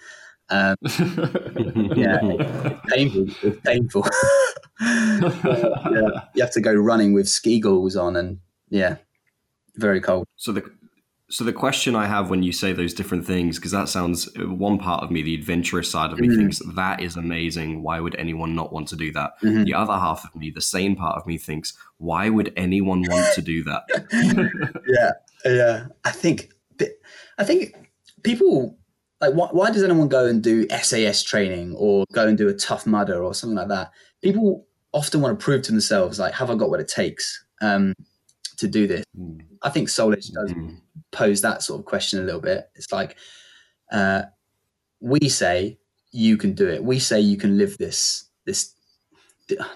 Um, 0.51 0.77
yeah, 0.83 2.21
it's 2.23 2.81
painful. 2.95 3.27
It's 3.43 3.61
painful. 3.67 4.07
yeah, 4.81 6.25
you 6.35 6.43
have 6.43 6.53
to 6.53 6.61
go 6.61 6.73
running 6.73 7.13
with 7.13 7.29
ski 7.29 7.61
goggles 7.61 7.97
on, 7.97 8.17
and 8.17 8.39
yeah, 8.71 8.97
very 9.79 10.01
cold. 10.01 10.27
So 10.37 10.53
the 10.53 10.71
so 11.31 11.45
the 11.45 11.53
question 11.53 11.95
I 11.95 12.07
have 12.07 12.31
when 12.31 12.43
you 12.43 12.53
say 12.53 12.73
those 12.73 12.95
different 12.95 13.27
things, 13.27 13.57
because 13.59 13.73
that 13.73 13.91
sounds 13.91 14.31
one 14.39 14.79
part 14.79 15.05
of 15.05 15.11
me, 15.11 15.21
the 15.21 15.35
adventurous 15.35 15.91
side 15.91 16.11
of 16.11 16.19
me, 16.19 16.29
mm-hmm. 16.29 16.39
thinks 16.39 16.63
that 16.75 17.03
is 17.03 17.17
amazing. 17.17 17.83
Why 17.83 18.01
would 18.01 18.15
anyone 18.17 18.55
not 18.55 18.73
want 18.73 18.89
to 18.89 18.97
do 18.97 19.13
that? 19.13 19.33
Mm-hmm. 19.43 19.65
The 19.65 19.75
other 19.75 19.93
half 19.93 20.25
of 20.25 20.35
me, 20.35 20.51
the 20.51 20.63
sane 20.63 20.97
part 20.97 21.19
of 21.19 21.27
me, 21.27 21.37
thinks, 21.37 21.75
why 21.99 22.31
would 22.31 22.51
anyone 22.57 23.05
want 23.07 23.35
to 23.35 23.43
do 23.43 23.63
that? 23.65 23.83
yeah, 24.89 25.11
yeah. 25.45 25.87
I 26.03 26.13
think, 26.13 26.51
I 27.37 27.45
think 27.45 27.77
people 28.23 28.79
like 29.21 29.35
why, 29.35 29.49
why 29.51 29.71
does 29.71 29.83
anyone 29.83 30.09
go 30.09 30.27
and 30.27 30.43
do 30.43 30.67
SAS 30.71 31.23
training 31.23 31.75
or 31.77 32.05
go 32.13 32.27
and 32.27 32.39
do 32.39 32.49
a 32.49 32.55
Tough 32.55 32.87
Mudder 32.87 33.23
or 33.23 33.35
something 33.35 33.57
like 33.57 33.69
that? 33.69 33.91
People 34.23 34.67
often 34.93 35.21
want 35.21 35.39
to 35.39 35.45
prove 35.45 35.63
to 35.63 35.73
themselves, 35.73 36.19
like, 36.19 36.33
have 36.35 36.51
I 36.51 36.55
got 36.55 36.71
what 36.71 36.81
it 36.81 36.89
takes? 36.89 37.45
Um, 37.61 37.93
to 38.57 38.67
do 38.67 38.87
this? 38.87 39.05
Mm. 39.19 39.41
I 39.63 39.71
think 39.71 39.89
Soul 39.89 40.13
Edge 40.13 40.29
does 40.29 40.53
mm. 40.53 40.81
pose 41.11 41.41
that 41.43 41.63
sort 41.63 41.81
of 41.81 41.87
question 41.87 42.21
a 42.21 42.23
little 42.23 42.41
bit. 42.41 42.71
It's 42.75 42.93
like 42.93 43.17
uh, 43.93 44.23
we 45.01 45.29
say 45.29 45.79
you 46.11 46.37
can 46.37 46.55
do 46.55 46.69
it. 46.69 46.83
We 46.83 46.99
say 46.99 47.21
you 47.21 47.37
can 47.37 47.59
live 47.59 47.77
this 47.79 48.29
this 48.47 48.75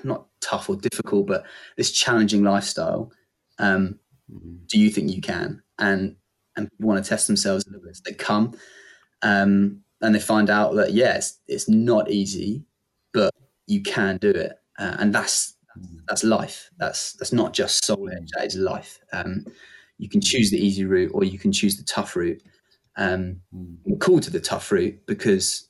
not 0.04 0.26
tough 0.40 0.68
or 0.68 0.76
difficult, 0.76 1.26
but 1.26 1.44
this 1.76 1.92
challenging 1.92 2.42
lifestyle. 2.42 3.12
Um, 3.58 3.98
mm. 4.30 4.66
Do 4.66 4.78
you 4.78 4.90
think 4.90 5.10
you 5.10 5.20
can? 5.20 5.62
And 5.78 6.16
and 6.56 6.70
people 6.70 6.88
want 6.88 7.02
to 7.02 7.08
test 7.08 7.26
themselves 7.26 7.66
a 7.66 7.70
little 7.70 7.86
bit. 7.86 7.96
So 7.96 8.02
they 8.04 8.14
come 8.14 8.54
um, 9.22 9.82
and 10.00 10.14
they 10.14 10.20
find 10.20 10.50
out 10.50 10.74
that 10.74 10.92
yes, 10.92 11.38
it's 11.48 11.68
not 11.68 12.10
easy, 12.10 12.64
but 13.12 13.32
you 13.66 13.82
can 13.82 14.18
do 14.18 14.30
it, 14.30 14.52
uh, 14.78 14.96
and 14.98 15.14
that's 15.14 15.54
that's 16.08 16.24
life. 16.24 16.70
That's 16.78 17.14
that's 17.14 17.32
not 17.32 17.52
just 17.52 17.84
soul 17.84 18.08
edge. 18.10 18.28
That 18.36 18.46
is 18.46 18.56
life. 18.56 18.98
Um, 19.12 19.44
you 19.98 20.08
can 20.08 20.20
choose 20.20 20.50
the 20.50 20.58
easy 20.58 20.84
route, 20.84 21.12
or 21.14 21.24
you 21.24 21.38
can 21.38 21.52
choose 21.52 21.76
the 21.76 21.84
tough 21.84 22.16
route. 22.16 22.42
Um, 22.96 23.40
we're 23.84 23.98
called 23.98 24.22
to 24.24 24.30
the 24.30 24.40
tough 24.40 24.70
route 24.70 24.98
because 25.06 25.68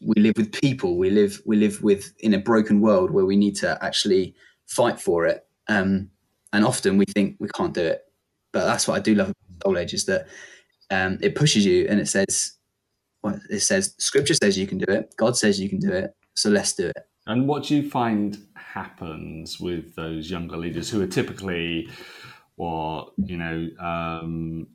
we 0.00 0.20
live 0.20 0.34
with 0.36 0.52
people. 0.52 0.96
We 0.96 1.10
live 1.10 1.40
we 1.46 1.56
live 1.56 1.82
with 1.82 2.12
in 2.20 2.34
a 2.34 2.38
broken 2.38 2.80
world 2.80 3.10
where 3.10 3.24
we 3.24 3.36
need 3.36 3.56
to 3.56 3.82
actually 3.84 4.34
fight 4.66 5.00
for 5.00 5.26
it. 5.26 5.46
Um, 5.68 6.10
and 6.52 6.64
often 6.64 6.98
we 6.98 7.04
think 7.06 7.36
we 7.40 7.48
can't 7.48 7.74
do 7.74 7.82
it, 7.82 8.04
but 8.52 8.64
that's 8.64 8.86
what 8.86 8.96
I 8.96 9.00
do 9.00 9.14
love 9.14 9.28
about 9.28 9.66
soul 9.66 9.78
edge 9.78 9.94
is 9.94 10.04
that 10.06 10.28
um, 10.90 11.18
it 11.20 11.34
pushes 11.34 11.66
you 11.66 11.86
and 11.88 12.00
it 12.00 12.08
says, 12.08 12.52
well, 13.22 13.40
it 13.50 13.60
says 13.60 13.94
Scripture 13.98 14.34
says 14.34 14.58
you 14.58 14.66
can 14.66 14.78
do 14.78 14.86
it. 14.88 15.14
God 15.16 15.36
says 15.36 15.60
you 15.60 15.68
can 15.68 15.78
do 15.78 15.90
it. 15.90 16.14
So 16.34 16.50
let's 16.50 16.72
do 16.74 16.88
it. 16.88 16.96
And 17.26 17.48
what 17.48 17.64
do 17.64 17.76
you 17.76 17.88
find 17.88 18.38
happens 18.74 19.60
with 19.60 19.94
those 19.94 20.28
younger 20.28 20.56
leaders 20.56 20.90
who 20.90 21.00
are 21.00 21.06
typically 21.06 21.88
what 22.56 23.12
you 23.16 23.36
know 23.36 23.68
um, 23.78 24.66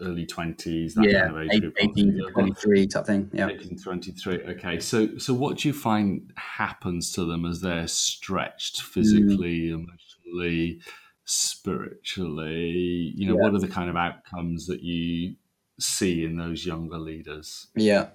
early 0.00 0.26
20s 0.26 0.94
yeah 1.02 1.28
kind 1.28 1.64
of 1.64 1.72
18 1.78 2.16
to 2.16 2.30
23 2.32 2.86
type 2.86 3.06
thing 3.06 3.30
yeah. 3.32 3.48
18 3.48 3.78
23 3.78 4.42
okay. 4.48 4.80
So 4.80 5.18
so 5.18 5.34
what 5.34 5.58
do 5.58 5.68
you 5.68 5.74
find 5.74 6.32
happens 6.36 7.12
to 7.12 7.26
them 7.26 7.44
as 7.44 7.60
they're 7.60 7.86
stretched 7.86 8.80
physically 8.80 9.68
mm. 9.68 9.74
emotionally 9.74 10.80
spiritually? 11.26 13.12
You 13.14 13.28
know 13.28 13.36
yeah. 13.36 13.42
what 13.42 13.54
are 13.54 13.60
the 13.60 13.68
kind 13.68 13.90
of 13.90 13.96
outcomes 13.96 14.66
that 14.66 14.82
you 14.82 15.36
see 15.78 16.24
in 16.24 16.36
those 16.36 16.64
younger 16.64 16.98
leaders? 16.98 17.66
Yeah. 17.76 18.08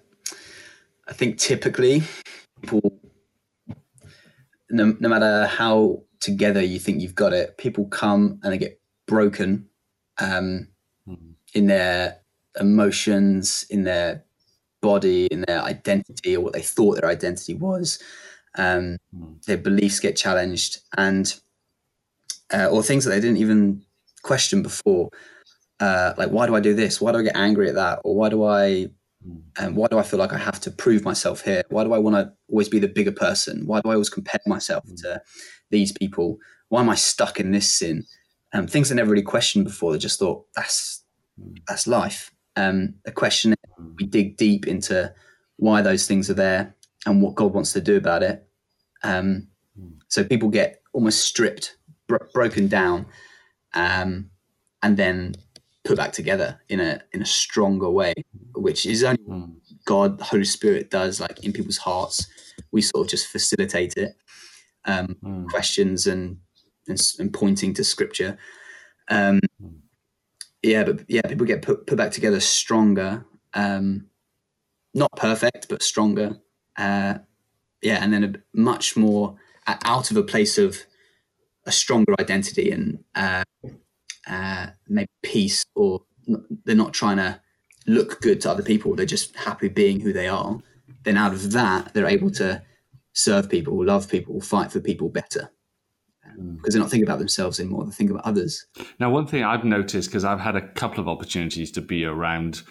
I 1.08 1.14
think 1.14 1.38
typically 1.38 2.04
people 2.62 2.99
no, 4.70 4.96
no 5.00 5.10
matter 5.10 5.46
how 5.48 6.04
together 6.20 6.62
you 6.62 6.80
think 6.80 7.02
you've 7.02 7.16
got 7.16 7.34
it, 7.34 7.58
people 7.58 7.86
come 7.86 8.40
and 8.44 8.54
they 8.54 8.58
get 8.58 8.80
broken 9.08 9.68
um, 10.20 10.68
mm. 11.08 11.18
in 11.54 11.68
their 11.68 12.20
emotions, 12.60 13.66
in 13.70 13.84
their 13.84 14.24
body, 14.82 15.28
in 15.28 15.42
their 15.48 15.62
identity, 15.62 16.36
or 16.36 16.42
what 16.42 16.54
they 16.54 16.62
thought 16.62 17.00
their 17.00 17.10
identity 17.10 17.54
was. 17.54 18.02
Um, 18.56 18.98
mm. 19.16 19.44
Their 19.46 19.58
beliefs 19.58 20.00
get 20.00 20.16
challenged, 20.16 20.80
and 20.98 21.34
uh, 22.54 22.68
or 22.68 22.84
things 22.84 23.06
that 23.06 23.12
they 23.12 23.20
didn't 23.20 23.38
even 23.38 23.84
question 24.24 24.62
before. 24.62 25.10
Uh, 25.80 26.14
like, 26.18 26.30
why 26.30 26.46
do 26.46 26.56
I 26.56 26.60
do 26.60 26.74
this? 26.74 27.00
Why 27.00 27.12
do 27.12 27.20
I 27.20 27.24
get 27.24 27.38
angry 27.38 27.70
at 27.70 27.76
that? 27.76 28.02
Or 28.04 28.16
why 28.16 28.30
do 28.30 28.44
I 28.44 28.90
and 29.58 29.76
why 29.76 29.88
do 29.88 29.98
I 29.98 30.04
feel 30.04 30.20
like 30.20 30.34
I 30.34 30.38
have 30.38 30.60
to 30.62 30.72
prove 30.72 31.04
myself 31.04 31.42
here? 31.42 31.64
Why 31.70 31.84
do 31.84 31.94
I 31.94 32.00
want 32.00 32.16
to 32.16 32.32
always 32.50 32.70
be 32.70 32.80
the 32.80 32.88
bigger 32.88 33.12
person? 33.12 33.66
Why 33.66 33.82
do 33.82 33.90
I 33.90 33.94
always 33.94 34.10
compare 34.10 34.40
myself 34.46 34.86
mm. 34.88 34.96
to 35.02 35.22
these 35.70 35.92
people? 35.92 36.38
Why 36.70 36.82
am 36.82 36.90
I 36.90 36.96
stuck 36.96 37.40
in 37.40 37.52
this 37.52 37.74
sin? 37.74 38.06
Um, 38.54 38.68
things 38.68 38.92
I 38.92 38.96
never 38.96 39.12
really 39.12 39.22
questioned 39.24 39.66
before. 39.66 39.94
I 39.94 39.98
just 39.98 40.20
thought 40.20 40.46
that's 40.56 41.04
mm. 41.40 41.58
that's 41.68 41.88
life. 41.88 42.32
Um, 42.56 42.96
a 43.06 43.12
question 43.12 43.56
mm. 43.80 43.96
we 44.00 44.06
dig 44.06 44.38
deep 44.38 44.68
into 44.68 45.14
why 45.58 45.82
those 45.82 46.08
things 46.08 46.30
are 46.30 46.36
there 46.36 46.76
and 47.06 47.22
what 47.22 47.36
God 47.36 47.54
wants 47.54 47.74
to 47.74 47.82
do 47.82 47.98
about 47.98 48.24
it. 48.24 48.48
Um, 49.04 49.48
so 50.08 50.24
people 50.24 50.50
get 50.50 50.82
almost 50.94 51.24
stripped, 51.24 51.78
bro- 52.08 52.28
broken 52.34 52.68
down, 52.68 53.06
um, 53.74 54.30
and 54.82 54.98
then 54.98 55.36
put 55.90 55.98
back 55.98 56.12
together 56.12 56.62
in 56.70 56.80
a 56.80 57.02
in 57.14 57.22
a 57.24 57.26
stronger 57.26 57.90
way, 57.90 58.14
which 58.54 58.86
is 58.86 59.04
only 59.04 59.24
mm. 59.24 59.56
God, 59.86 60.20
the 60.20 60.24
Holy 60.24 60.46
Spirit 60.46 60.92
does 60.92 61.20
like 61.20 61.44
in 61.44 61.52
people's 61.52 61.78
hearts. 61.78 62.28
We 62.72 62.82
sort 62.82 63.08
of 63.08 63.10
just 63.10 63.28
facilitate 63.28 63.96
it, 63.98 64.16
um, 64.86 65.16
mm. 65.24 65.48
questions 65.50 66.06
and, 66.06 66.38
and, 66.88 67.02
and 67.18 67.34
pointing 67.34 67.74
to 67.74 67.84
Scripture. 67.84 68.38
Um, 69.08 69.40
mm. 69.60 69.80
Yeah, 70.62 70.84
but 70.84 71.06
yeah, 71.08 71.24
people 71.24 71.48
get 71.48 71.64
put 71.64 71.88
put 71.88 71.98
back 71.98 72.12
together 72.12 72.40
stronger. 72.40 73.26
Um, 73.56 74.10
not 74.94 75.12
perfect, 75.18 75.70
but 75.70 75.82
stronger. 75.82 76.38
Uh, 76.78 77.16
yeah, 77.82 78.04
and 78.04 78.14
then 78.14 78.24
a 78.24 78.34
much 78.54 78.96
more 78.96 79.38
out 79.66 80.12
of 80.12 80.18
a 80.18 80.24
place 80.24 80.60
of 80.60 80.78
a 81.66 81.72
stronger 81.72 82.14
identity 82.20 82.70
and 82.70 83.04
uh, 83.16 83.44
uh, 84.30 84.68
maybe 84.88 85.10
peace 85.24 85.66
or 85.76 86.02
they're 86.66 86.76
not 86.76 86.94
trying 86.94 87.18
to 87.18 87.42
look 87.88 88.22
good 88.22 88.40
to 88.42 88.52
other 88.52 88.62
people 88.62 88.96
they're 88.96 89.06
just 89.06 89.36
happy 89.36 89.68
being 89.68 90.00
who 90.00 90.14
they 90.14 90.28
are 90.28 90.60
then 91.04 91.18
out 91.18 91.34
of 91.34 91.52
that 91.52 91.94
they're 91.94 92.06
able 92.06 92.30
to 92.30 92.62
serve 93.14 93.50
people 93.50 93.84
love 93.84 94.10
people 94.10 94.40
fight 94.40 94.72
for 94.72 94.80
people 94.80 95.10
better 95.10 95.52
um, 96.28 96.58
because 96.58 96.74
they're 96.74 96.82
not 96.82 96.92
thinking 96.92 97.08
about 97.08 97.18
themselves 97.18 97.60
anymore 97.60 97.84
they're 97.84 97.92
thinking 97.92 98.16
about 98.16 98.28
others 98.28 98.68
now 99.00 99.10
one 99.10 99.26
thing 99.26 99.44
i've 99.44 99.64
noticed 99.64 100.10
because 100.10 100.24
i've 100.24 100.40
had 100.40 100.56
a 100.56 100.68
couple 100.74 101.00
of 101.00 101.08
opportunities 101.08 101.72
to 101.72 101.82
be 101.82 102.06
around 102.06 102.62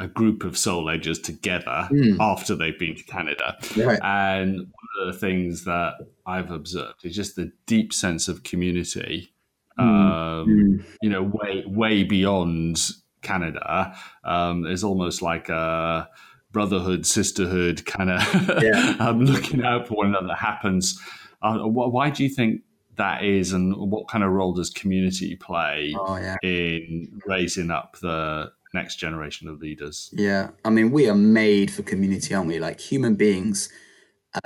a 0.00 0.06
group 0.06 0.44
of 0.44 0.56
soul 0.56 0.88
edges 0.88 1.18
together 1.18 1.88
mm. 1.90 2.16
after 2.20 2.54
they've 2.54 2.78
been 2.78 2.94
to 2.94 3.02
Canada. 3.02 3.58
Right. 3.76 3.98
And 4.00 4.56
one 4.56 5.08
of 5.08 5.12
the 5.12 5.18
things 5.18 5.64
that 5.64 5.94
I've 6.24 6.52
observed 6.52 7.04
is 7.04 7.16
just 7.16 7.34
the 7.34 7.50
deep 7.66 7.92
sense 7.92 8.28
of 8.28 8.44
community 8.44 9.34
Hmm. 9.37 9.37
Um, 9.78 10.46
mm. 10.46 10.84
you 11.02 11.10
know, 11.10 11.22
way 11.22 11.64
way 11.66 12.04
beyond 12.04 12.80
Canada. 13.22 13.94
Um, 14.24 14.62
there's 14.62 14.84
almost 14.84 15.22
like 15.22 15.48
a 15.48 16.08
brotherhood, 16.50 17.06
sisterhood 17.06 17.84
kind 17.84 18.10
of 18.10 18.62
yeah. 18.62 18.96
um, 19.00 19.24
looking 19.24 19.64
out 19.64 19.88
for 19.88 19.94
one 19.94 20.08
another 20.08 20.34
happens. 20.34 21.00
Uh, 21.42 21.58
why 21.58 22.10
do 22.10 22.24
you 22.24 22.28
think 22.28 22.62
that 22.96 23.24
is, 23.24 23.52
and 23.52 23.74
what 23.76 24.08
kind 24.08 24.24
of 24.24 24.30
role 24.30 24.52
does 24.52 24.70
community 24.70 25.36
play 25.36 25.94
oh, 25.96 26.16
yeah. 26.16 26.36
in 26.42 27.20
raising 27.26 27.70
up 27.70 27.96
the 28.00 28.50
next 28.74 28.96
generation 28.96 29.48
of 29.48 29.60
leaders? 29.60 30.10
Yeah, 30.12 30.50
I 30.64 30.70
mean, 30.70 30.90
we 30.90 31.08
are 31.08 31.14
made 31.14 31.70
for 31.70 31.82
community, 31.82 32.34
aren't 32.34 32.48
we? 32.48 32.58
Like 32.58 32.80
human 32.80 33.14
beings 33.14 33.68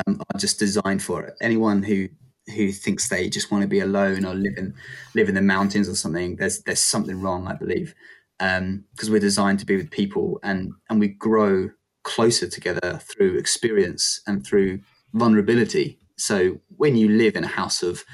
um, 0.07 0.21
are 0.21 0.39
just 0.39 0.59
designed 0.59 1.03
for 1.03 1.23
it. 1.23 1.35
Anyone 1.41 1.83
who 1.83 2.09
who 2.55 2.73
thinks 2.73 3.09
they 3.09 3.29
just 3.29 3.51
want 3.51 3.63
to 3.63 3.69
be 3.69 3.81
alone 3.81 4.25
or 4.25 4.35
live 4.35 4.57
in 4.57 4.75
live 5.15 5.29
in 5.29 5.35
the 5.35 5.43
mountains 5.43 5.89
or 5.89 5.95
something. 5.95 6.37
There's 6.37 6.63
there's 6.63 6.81
something 6.81 7.21
wrong, 7.21 7.47
I 7.47 7.55
believe, 7.55 7.95
because 8.39 8.59
um, 8.59 9.13
we're 9.13 9.21
designed 9.21 9.61
to 9.61 9.67
be 9.67 9.77
with 9.77 9.91
people 9.91 10.41
and 10.43 10.73
and 10.91 10.99
we 11.01 11.09
grow 11.09 11.71
closer 12.03 12.49
together 12.49 13.01
through 13.03 13.39
experience 13.39 14.21
and 14.27 14.45
through 14.45 14.81
vulnerability. 15.13 15.99
So 16.17 16.61
when 16.77 16.97
you 16.97 17.09
live 17.09 17.37
in 17.37 17.45
a 17.45 17.49
house 17.49 17.83
of 17.83 18.05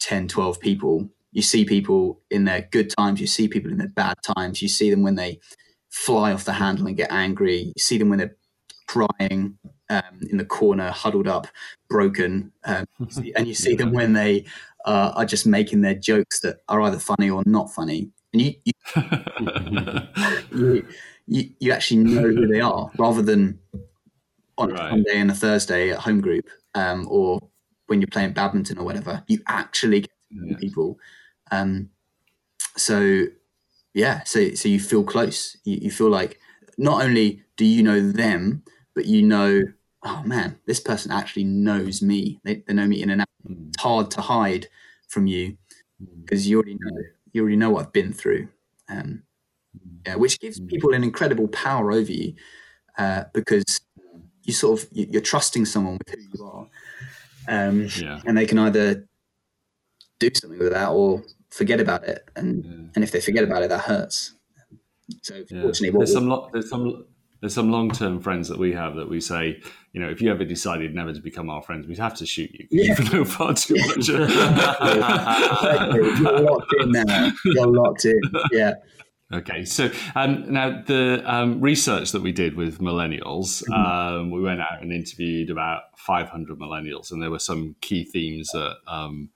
10, 0.00 0.28
12 0.28 0.58
people, 0.60 1.08
you 1.30 1.42
see 1.42 1.64
people 1.64 2.20
in 2.30 2.44
their 2.44 2.68
good 2.72 2.90
times, 2.90 3.20
you 3.20 3.26
see 3.26 3.48
people 3.48 3.70
in 3.70 3.78
their 3.78 3.88
bad 3.88 4.16
times, 4.36 4.60
you 4.60 4.68
see 4.68 4.90
them 4.90 5.02
when 5.02 5.14
they 5.14 5.38
fly 5.90 6.32
off 6.32 6.44
the 6.44 6.52
handle 6.52 6.86
and 6.86 6.96
get 6.96 7.12
angry, 7.12 7.72
you 7.74 7.80
see 7.80 7.98
them 7.98 8.08
when 8.08 8.18
they're 8.18 8.36
crying 8.88 9.58
um, 9.92 10.20
in 10.30 10.38
the 10.38 10.44
corner, 10.44 10.90
huddled 10.90 11.28
up, 11.28 11.46
broken, 11.88 12.50
um, 12.64 12.86
and 13.36 13.46
you 13.46 13.54
see 13.64 13.74
them 13.74 13.92
when 13.92 14.14
they 14.14 14.44
uh, 14.86 15.12
are 15.14 15.26
just 15.26 15.46
making 15.46 15.82
their 15.82 15.94
jokes 15.94 16.40
that 16.40 16.62
are 16.68 16.80
either 16.82 16.98
funny 16.98 17.28
or 17.28 17.42
not 17.46 17.72
funny, 17.72 18.10
and 18.32 18.42
you 18.42 18.54
you, 18.64 18.72
you, 20.52 20.86
you, 21.26 21.50
you 21.60 21.72
actually 21.72 22.02
know 22.02 22.22
who 22.22 22.46
they 22.46 22.60
are 22.60 22.90
rather 22.98 23.22
than 23.22 23.58
on 24.56 24.70
right. 24.70 24.86
a 24.86 24.90
Sunday 24.90 25.18
and 25.18 25.30
a 25.30 25.34
Thursday 25.34 25.90
at 25.90 25.98
home 25.98 26.20
group, 26.20 26.48
um, 26.74 27.06
or 27.10 27.38
when 27.86 28.00
you're 28.00 28.08
playing 28.08 28.32
badminton 28.32 28.78
or 28.78 28.84
whatever. 28.84 29.22
You 29.28 29.40
actually 29.46 30.00
get 30.00 30.10
to 30.30 30.36
know 30.36 30.46
yeah. 30.52 30.56
people. 30.56 30.98
Um, 31.50 31.90
so 32.76 33.26
yeah, 33.92 34.22
so 34.24 34.54
so 34.54 34.70
you 34.70 34.80
feel 34.80 35.04
close. 35.04 35.58
You, 35.64 35.78
you 35.82 35.90
feel 35.90 36.08
like 36.08 36.38
not 36.78 37.02
only 37.02 37.42
do 37.58 37.66
you 37.66 37.82
know 37.82 38.00
them, 38.00 38.62
but 38.94 39.06
you 39.06 39.22
know, 39.22 39.62
oh 40.04 40.22
man, 40.24 40.58
this 40.66 40.80
person 40.80 41.12
actually 41.12 41.44
knows 41.44 42.02
me. 42.02 42.40
They, 42.44 42.62
they 42.66 42.74
know 42.74 42.86
me 42.86 43.02
in 43.02 43.10
and 43.10 43.22
out. 43.22 43.28
Mm. 43.48 43.68
It's 43.68 43.82
hard 43.82 44.10
to 44.12 44.20
hide 44.20 44.68
from 45.08 45.26
you 45.26 45.56
because 46.24 46.44
hmm. 46.44 46.50
you 46.50 46.56
already 46.56 46.78
know 46.80 47.02
you 47.32 47.42
already 47.42 47.56
know 47.56 47.70
what 47.70 47.86
I've 47.86 47.92
been 47.92 48.12
through. 48.12 48.48
Um, 48.88 49.22
hmm. 49.72 49.96
yeah, 50.06 50.14
which 50.16 50.40
gives 50.40 50.58
hmm. 50.58 50.66
people 50.66 50.94
an 50.94 51.04
incredible 51.04 51.48
power 51.48 51.92
over 51.92 52.10
you 52.10 52.34
uh, 52.98 53.24
because 53.32 53.64
you 54.42 54.52
sort 54.52 54.82
of 54.82 54.88
you're 54.92 55.22
trusting 55.22 55.64
someone 55.64 55.98
with 55.98 56.14
who 56.14 56.20
you 56.20 56.44
are, 56.44 56.68
um, 57.48 57.88
yeah. 57.96 58.20
and 58.26 58.36
they 58.36 58.46
can 58.46 58.58
either 58.58 59.06
do 60.18 60.30
something 60.34 60.58
with 60.58 60.72
that 60.72 60.90
or 60.90 61.22
forget 61.50 61.80
about 61.80 62.04
it, 62.04 62.28
and 62.36 62.64
yeah. 62.64 62.72
and 62.94 63.04
if 63.04 63.12
they 63.12 63.20
forget 63.20 63.44
about 63.44 63.62
it, 63.62 63.68
that 63.68 63.82
hurts. 63.82 64.34
So 65.22 65.36
yeah. 65.48 65.62
fortunately, 65.62 65.90
what 65.90 66.00
there's 66.00 66.12
some 66.12 66.28
lo- 66.28 66.48
there's 66.52 66.70
some 66.70 67.06
there's 67.42 67.54
some 67.54 67.70
long 67.70 67.90
term 67.90 68.20
friends 68.20 68.48
that 68.48 68.58
we 68.58 68.72
have 68.72 68.94
that 68.94 69.10
we 69.10 69.20
say, 69.20 69.60
you 69.92 70.00
know, 70.00 70.08
if 70.08 70.22
you 70.22 70.30
ever 70.30 70.44
decided 70.44 70.94
never 70.94 71.12
to 71.12 71.20
become 71.20 71.50
our 71.50 71.60
friends, 71.60 71.88
we'd 71.88 71.98
have 71.98 72.14
to 72.14 72.24
shoot 72.24 72.50
you. 72.52 72.68
Yeah. 72.70 72.94
You 73.02 73.10
know 73.12 73.24
far 73.24 73.52
too 73.52 73.74
much. 73.74 74.08
You're 74.08 74.28
locked 76.40 76.74
in 76.78 76.92
now. 76.92 77.32
You're 77.44 77.66
locked 77.66 78.04
in. 78.04 78.20
Yeah. 78.52 78.74
Okay, 79.32 79.64
so 79.64 79.90
um, 80.14 80.52
now 80.52 80.82
the 80.86 81.22
um, 81.24 81.60
research 81.60 82.12
that 82.12 82.22
we 82.22 82.32
did 82.32 82.54
with 82.54 82.78
millennials, 82.80 83.64
mm-hmm. 83.64 83.72
um, 83.72 84.30
we 84.30 84.40
went 84.40 84.60
out 84.60 84.80
and 84.82 84.92
interviewed 84.92 85.50
about 85.50 85.82
500 85.96 86.58
millennials, 86.58 87.10
and 87.10 87.20
there 87.22 87.30
were 87.30 87.38
some 87.38 87.74
key 87.80 88.04
themes 88.04 88.50
that 88.52 88.76
um, 88.86 89.30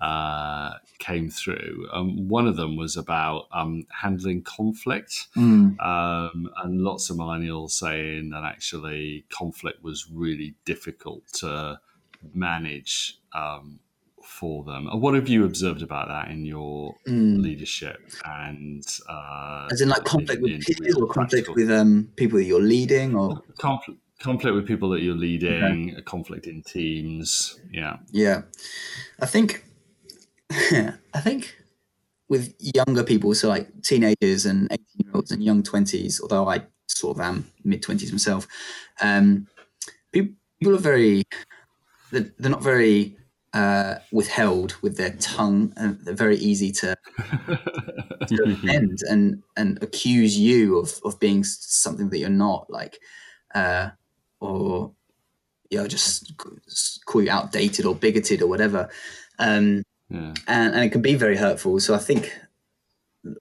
uh, 0.00 0.74
came 0.98 1.30
through. 1.30 1.88
Um, 1.92 2.28
one 2.28 2.46
of 2.46 2.56
them 2.56 2.76
was 2.76 2.96
about 2.96 3.46
um, 3.52 3.86
handling 4.02 4.42
conflict, 4.42 5.28
mm. 5.36 5.76
and 5.80 6.80
lots 6.82 7.10
of 7.10 7.16
millennials 7.16 7.70
saying 7.72 8.30
that 8.30 8.44
actually 8.44 9.24
conflict 9.30 9.82
was 9.82 10.08
really 10.10 10.54
difficult 10.64 11.26
to 11.34 11.80
manage 12.34 13.18
for 14.22 14.64
them. 14.64 14.86
What 14.86 15.14
have 15.14 15.28
you 15.28 15.44
observed 15.44 15.82
about 15.82 16.08
that 16.08 16.30
in 16.30 16.44
your 16.44 16.94
mm. 17.06 17.42
leadership 17.42 18.00
and 18.24 18.84
uh, 19.08 19.68
as 19.70 19.80
in 19.80 19.88
like 19.88 20.04
conflict 20.04 20.42
in, 20.44 20.56
with 20.56 20.66
peers 20.66 20.94
or 20.94 21.08
conflict 21.08 21.48
with 21.54 21.70
um, 21.70 22.10
people 22.16 22.38
that 22.38 22.44
you're 22.44 22.60
leading 22.60 23.16
or 23.16 23.42
conflict 23.58 23.98
conflict 24.20 24.54
with 24.54 24.66
people 24.66 24.90
that 24.90 25.00
you're 25.00 25.16
leading, 25.16 25.92
okay. 25.92 26.02
conflict 26.02 26.46
in 26.46 26.62
teams. 26.62 27.58
Yeah, 27.72 27.96
yeah. 28.10 28.42
I 29.18 29.26
think 29.26 29.64
I 31.14 31.20
think 31.20 31.56
with 32.28 32.54
younger 32.58 33.02
people, 33.02 33.34
so 33.34 33.48
like 33.48 33.82
teenagers 33.82 34.46
and 34.46 34.70
eighteen 34.70 35.04
year 35.04 35.12
olds 35.14 35.32
and 35.32 35.42
young 35.42 35.62
twenties, 35.62 36.20
although 36.20 36.48
I 36.48 36.62
sort 36.86 37.16
of 37.16 37.22
am 37.22 37.50
mid 37.64 37.82
twenties 37.82 38.12
myself, 38.12 38.46
um, 39.00 39.48
people, 40.12 40.34
people 40.58 40.74
are 40.74 40.78
very 40.78 41.24
they're, 42.10 42.30
they're 42.38 42.50
not 42.50 42.62
very 42.62 43.16
uh, 43.52 43.96
withheld 44.12 44.76
with 44.82 44.96
their 44.96 45.10
tongue, 45.14 45.72
and 45.76 45.98
they're 46.00 46.14
very 46.14 46.36
easy 46.36 46.70
to, 46.72 46.96
to 48.26 48.42
offend 48.46 48.98
and 49.08 49.42
and 49.56 49.82
accuse 49.82 50.38
you 50.38 50.78
of 50.78 51.00
of 51.04 51.18
being 51.18 51.42
something 51.42 52.10
that 52.10 52.18
you're 52.18 52.28
not, 52.28 52.70
like, 52.70 52.98
uh, 53.54 53.90
or 54.40 54.92
you 55.70 55.78
know, 55.78 55.86
just 55.86 56.32
call 57.06 57.22
you 57.22 57.30
outdated 57.30 57.86
or 57.86 57.94
bigoted 57.94 58.42
or 58.42 58.48
whatever. 58.48 58.88
Um, 59.38 59.82
yeah. 60.10 60.34
and, 60.46 60.74
and 60.74 60.84
it 60.84 60.90
can 60.90 61.02
be 61.02 61.14
very 61.14 61.36
hurtful. 61.36 61.78
So 61.80 61.94
I 61.94 61.98
think 61.98 62.32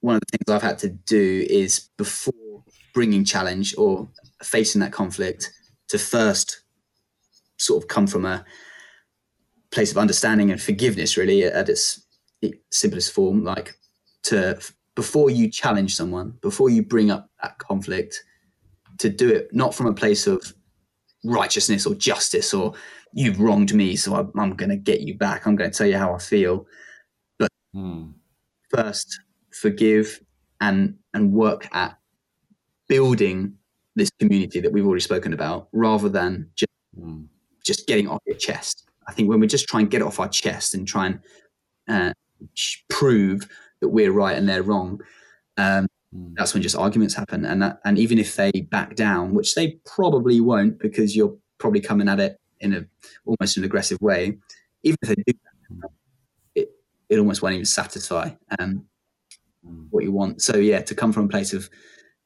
one 0.02 0.16
of 0.16 0.22
the 0.22 0.38
things 0.38 0.50
I've 0.50 0.62
had 0.62 0.80
to 0.80 0.90
do 0.90 1.46
is 1.50 1.90
before 1.98 2.64
bringing 2.94 3.24
challenge 3.24 3.76
or 3.78 4.08
facing 4.44 4.82
that 4.82 4.92
conflict 4.92 5.52
to 5.90 5.98
first 5.98 6.62
sort 7.58 7.84
of 7.84 7.88
come 7.88 8.08
from 8.08 8.26
a 8.26 8.46
place 9.72 9.92
of 9.92 9.98
understanding 9.98 10.52
and 10.52 10.62
forgiveness, 10.62 11.18
really, 11.18 11.44
at 11.44 11.70
its 11.70 12.02
simplest 12.72 13.12
form. 13.12 13.44
Like 13.44 13.76
to 14.24 14.60
before 14.96 15.30
you 15.30 15.50
challenge 15.50 15.96
someone, 15.96 16.38
before 16.42 16.70
you 16.70 16.84
bring 16.84 17.12
up 17.12 17.30
that 17.42 17.58
conflict, 17.58 18.24
to 18.98 19.10
do 19.10 19.30
it 19.30 19.50
not 19.54 19.74
from 19.74 19.88
a 19.88 19.94
place 19.94 20.28
of 20.28 20.54
righteousness 21.24 21.86
or 21.86 21.96
justice 21.96 22.54
or 22.54 22.74
you've 23.14 23.40
wronged 23.40 23.74
me, 23.74 23.96
so 23.96 24.16
I'm, 24.16 24.32
I'm 24.38 24.56
going 24.56 24.70
to 24.70 24.78
get 24.78 25.02
you 25.02 25.18
back. 25.18 25.46
I'm 25.46 25.56
going 25.56 25.70
to 25.72 25.78
tell 25.78 25.88
you 25.88 25.98
how 25.98 26.14
I 26.14 26.20
feel, 26.20 26.66
but 27.38 27.50
hmm. 27.74 28.12
first 28.70 29.20
forgive 29.52 30.20
and 30.62 30.96
and 31.14 31.34
work 31.34 31.68
at 31.74 31.98
building 32.88 33.56
this 33.96 34.12
community 34.20 34.60
that 34.60 34.72
we've 34.72 34.86
already 34.86 35.02
spoken 35.02 35.34
about, 35.34 35.68
rather 35.72 36.10
than 36.10 36.50
just 36.56 36.72
hmm. 36.98 37.24
just 37.66 37.88
getting 37.88 38.08
off 38.08 38.22
your 38.26 38.38
chest. 38.38 38.86
I 39.08 39.12
think 39.12 39.28
when 39.28 39.40
we 39.40 39.48
just 39.48 39.68
try 39.68 39.80
and 39.80 39.90
get 39.90 40.02
it 40.02 40.08
off 40.08 40.20
our 40.20 40.30
chest 40.30 40.76
and 40.76 40.88
try 40.88 41.08
and 41.08 41.20
uh, 41.88 42.14
prove 42.90 43.50
that 43.82 43.90
we're 43.90 44.12
right 44.12 44.38
and 44.38 44.48
they're 44.48 44.62
wrong, 44.62 45.02
um, 45.58 45.88
mm. 46.16 46.36
that's 46.36 46.54
when 46.54 46.62
just 46.62 46.76
arguments 46.76 47.16
happen. 47.16 47.44
And 47.44 47.64
that, 47.64 47.80
and 47.86 47.98
even 47.98 48.20
if 48.20 48.36
they 48.36 48.52
back 48.52 48.96
down, 48.96 49.34
which 49.34 49.56
they 49.56 49.80
probably 49.84 50.40
won't, 50.42 50.78
because 50.78 51.16
you're 51.16 51.36
probably 51.58 51.82
coming 51.82 52.08
at 52.08 52.20
it 52.20 52.39
in 52.62 52.74
a 52.74 52.86
almost 53.26 53.58
an 53.58 53.64
aggressive 53.64 54.00
way, 54.02 54.38
even 54.84 54.98
if 55.02 55.10
they 55.10 55.16
do, 55.16 55.34
it 56.56 56.70
it 57.10 57.20
almost 57.20 57.42
won't 57.42 57.56
even 57.56 57.66
satisfy 57.66 58.30
um, 58.60 58.86
mm. 59.66 59.88
what 59.90 60.04
you 60.04 60.12
want. 60.12 60.42
So 60.42 60.58
yeah, 60.58 60.82
to 60.82 60.96
come 60.96 61.12
from 61.12 61.26
a 61.26 61.30
place 61.30 61.54
of 61.54 61.70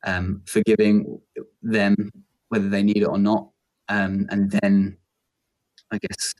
um, 0.06 0.42
forgiving 0.46 1.20
them 1.62 2.12
whether 2.50 2.70
they 2.70 2.84
need 2.84 2.98
it 2.98 3.06
or 3.08 3.18
not, 3.18 3.50
um, 3.90 4.28
and 4.30 4.52
then 4.52 4.98
I 5.92 5.98
guess 5.98 6.34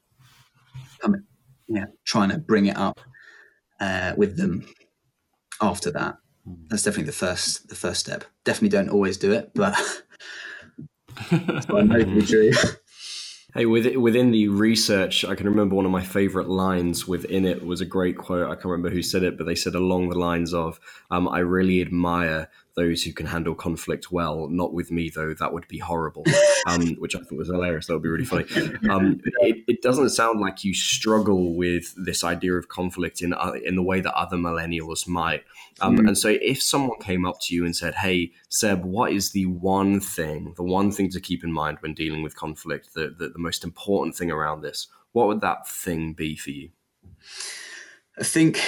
coming, 1.00 1.24
yeah, 1.68 1.86
trying 2.06 2.30
to 2.30 2.38
bring 2.38 2.68
it 2.68 2.78
up 2.78 3.00
uh, 3.80 4.14
with 4.18 4.38
them 4.38 4.66
after 5.62 5.92
that. 5.92 6.18
Hmm. 6.46 6.66
That's 6.68 6.84
definitely 6.84 7.08
the 7.08 7.14
first 7.14 7.70
the 7.70 7.76
first 7.76 8.00
step. 8.00 8.26
Definitely 8.44 8.70
don't 8.70 8.90
always 8.90 9.18
do 9.18 9.32
it, 9.32 9.52
but 9.56 9.76
That's 11.32 11.68
what 11.68 11.82
I 11.82 11.86
know 11.86 12.00
to 12.00 12.06
be 12.06 12.26
true. 12.26 12.52
Hey, 13.56 13.68
within 13.68 14.32
the 14.32 14.48
research, 14.48 15.24
I 15.24 15.36
can 15.36 15.48
remember 15.48 15.76
one 15.76 15.86
of 15.86 15.92
my 15.92 16.02
favorite 16.02 16.50
lines 16.50 17.08
within 17.08 17.46
it 17.46 17.64
was 17.64 17.82
a 17.82 17.86
great 17.86 18.18
quote. 18.18 18.48
I 18.50 18.56
can't 18.56 18.66
remember 18.66 18.90
who 18.90 19.04
said 19.04 19.22
it, 19.22 19.38
but 19.38 19.46
they 19.46 19.54
said 19.54 19.76
along 19.76 20.10
the 20.10 20.18
lines 20.18 20.56
of, 20.56 20.80
um, 21.12 21.28
"I 21.30 21.38
really 21.38 21.80
admire 21.80 22.50
those 22.76 23.04
who 23.04 23.14
can 23.14 23.28
handle 23.28 23.54
conflict 23.54 24.12
well. 24.12 24.48
Not 24.48 24.74
with 24.74 24.92
me, 24.92 25.10
though. 25.10 25.34
That 25.34 25.54
would 25.54 25.68
be 25.68 25.80
horrible. 25.80 26.24
Um, 26.66 26.96
which 26.96 27.14
I 27.14 27.20
thought 27.20 27.38
was 27.38 27.50
hilarious. 27.50 27.88
That 27.88 27.94
would 27.94 28.04
be 28.04 28.10
really 28.10 28.24
funny. 28.24 28.46
Um, 28.90 29.20
it, 29.42 29.66
it, 29.68 29.82
doesn't 29.82 30.12
sound 30.12 30.40
like 30.40 30.64
you 30.64 30.74
struggle 30.74 31.56
with 31.56 31.94
this 31.98 32.24
idea 32.24 32.54
of 32.54 32.70
conflict 32.70 33.22
in 33.22 33.34
uh, 33.34 33.52
in 33.66 33.76
the 33.76 33.84
way 33.84 34.00
that 34.00 34.14
other 34.14 34.38
millennials 34.38 35.06
might. 35.06 35.44
Um, 35.82 35.98
mm. 35.98 36.08
And 36.08 36.18
so, 36.18 36.30
if 36.42 36.62
someone 36.62 37.00
came 37.02 37.26
up 37.26 37.42
to 37.42 37.56
you 37.56 37.66
and 37.66 37.76
said, 37.76 37.96
"Hey, 37.96 38.32
Seb, 38.48 38.86
what 38.86 39.12
is 39.12 39.32
the 39.32 39.46
one 39.46 40.00
thing, 40.00 40.54
the 40.56 40.64
one 40.64 40.90
thing 40.90 41.10
to 41.10 41.20
keep 41.20 41.44
in 41.44 41.52
mind 41.52 41.80
when 41.82 41.94
dealing 41.94 42.24
with 42.24 42.38
conflict, 42.38 42.94
the, 42.94 43.14
the, 43.18 43.28
the 43.28 43.40
most 43.40 43.66
important 43.66 44.16
thing 44.16 44.32
around 44.32 44.62
this?" 44.62 44.88
What 45.12 45.28
would 45.28 45.42
that 45.42 45.68
thing 45.68 46.14
be 46.14 46.38
for 46.38 46.52
you? 46.52 46.70
I 48.18 48.24
think 48.24 48.60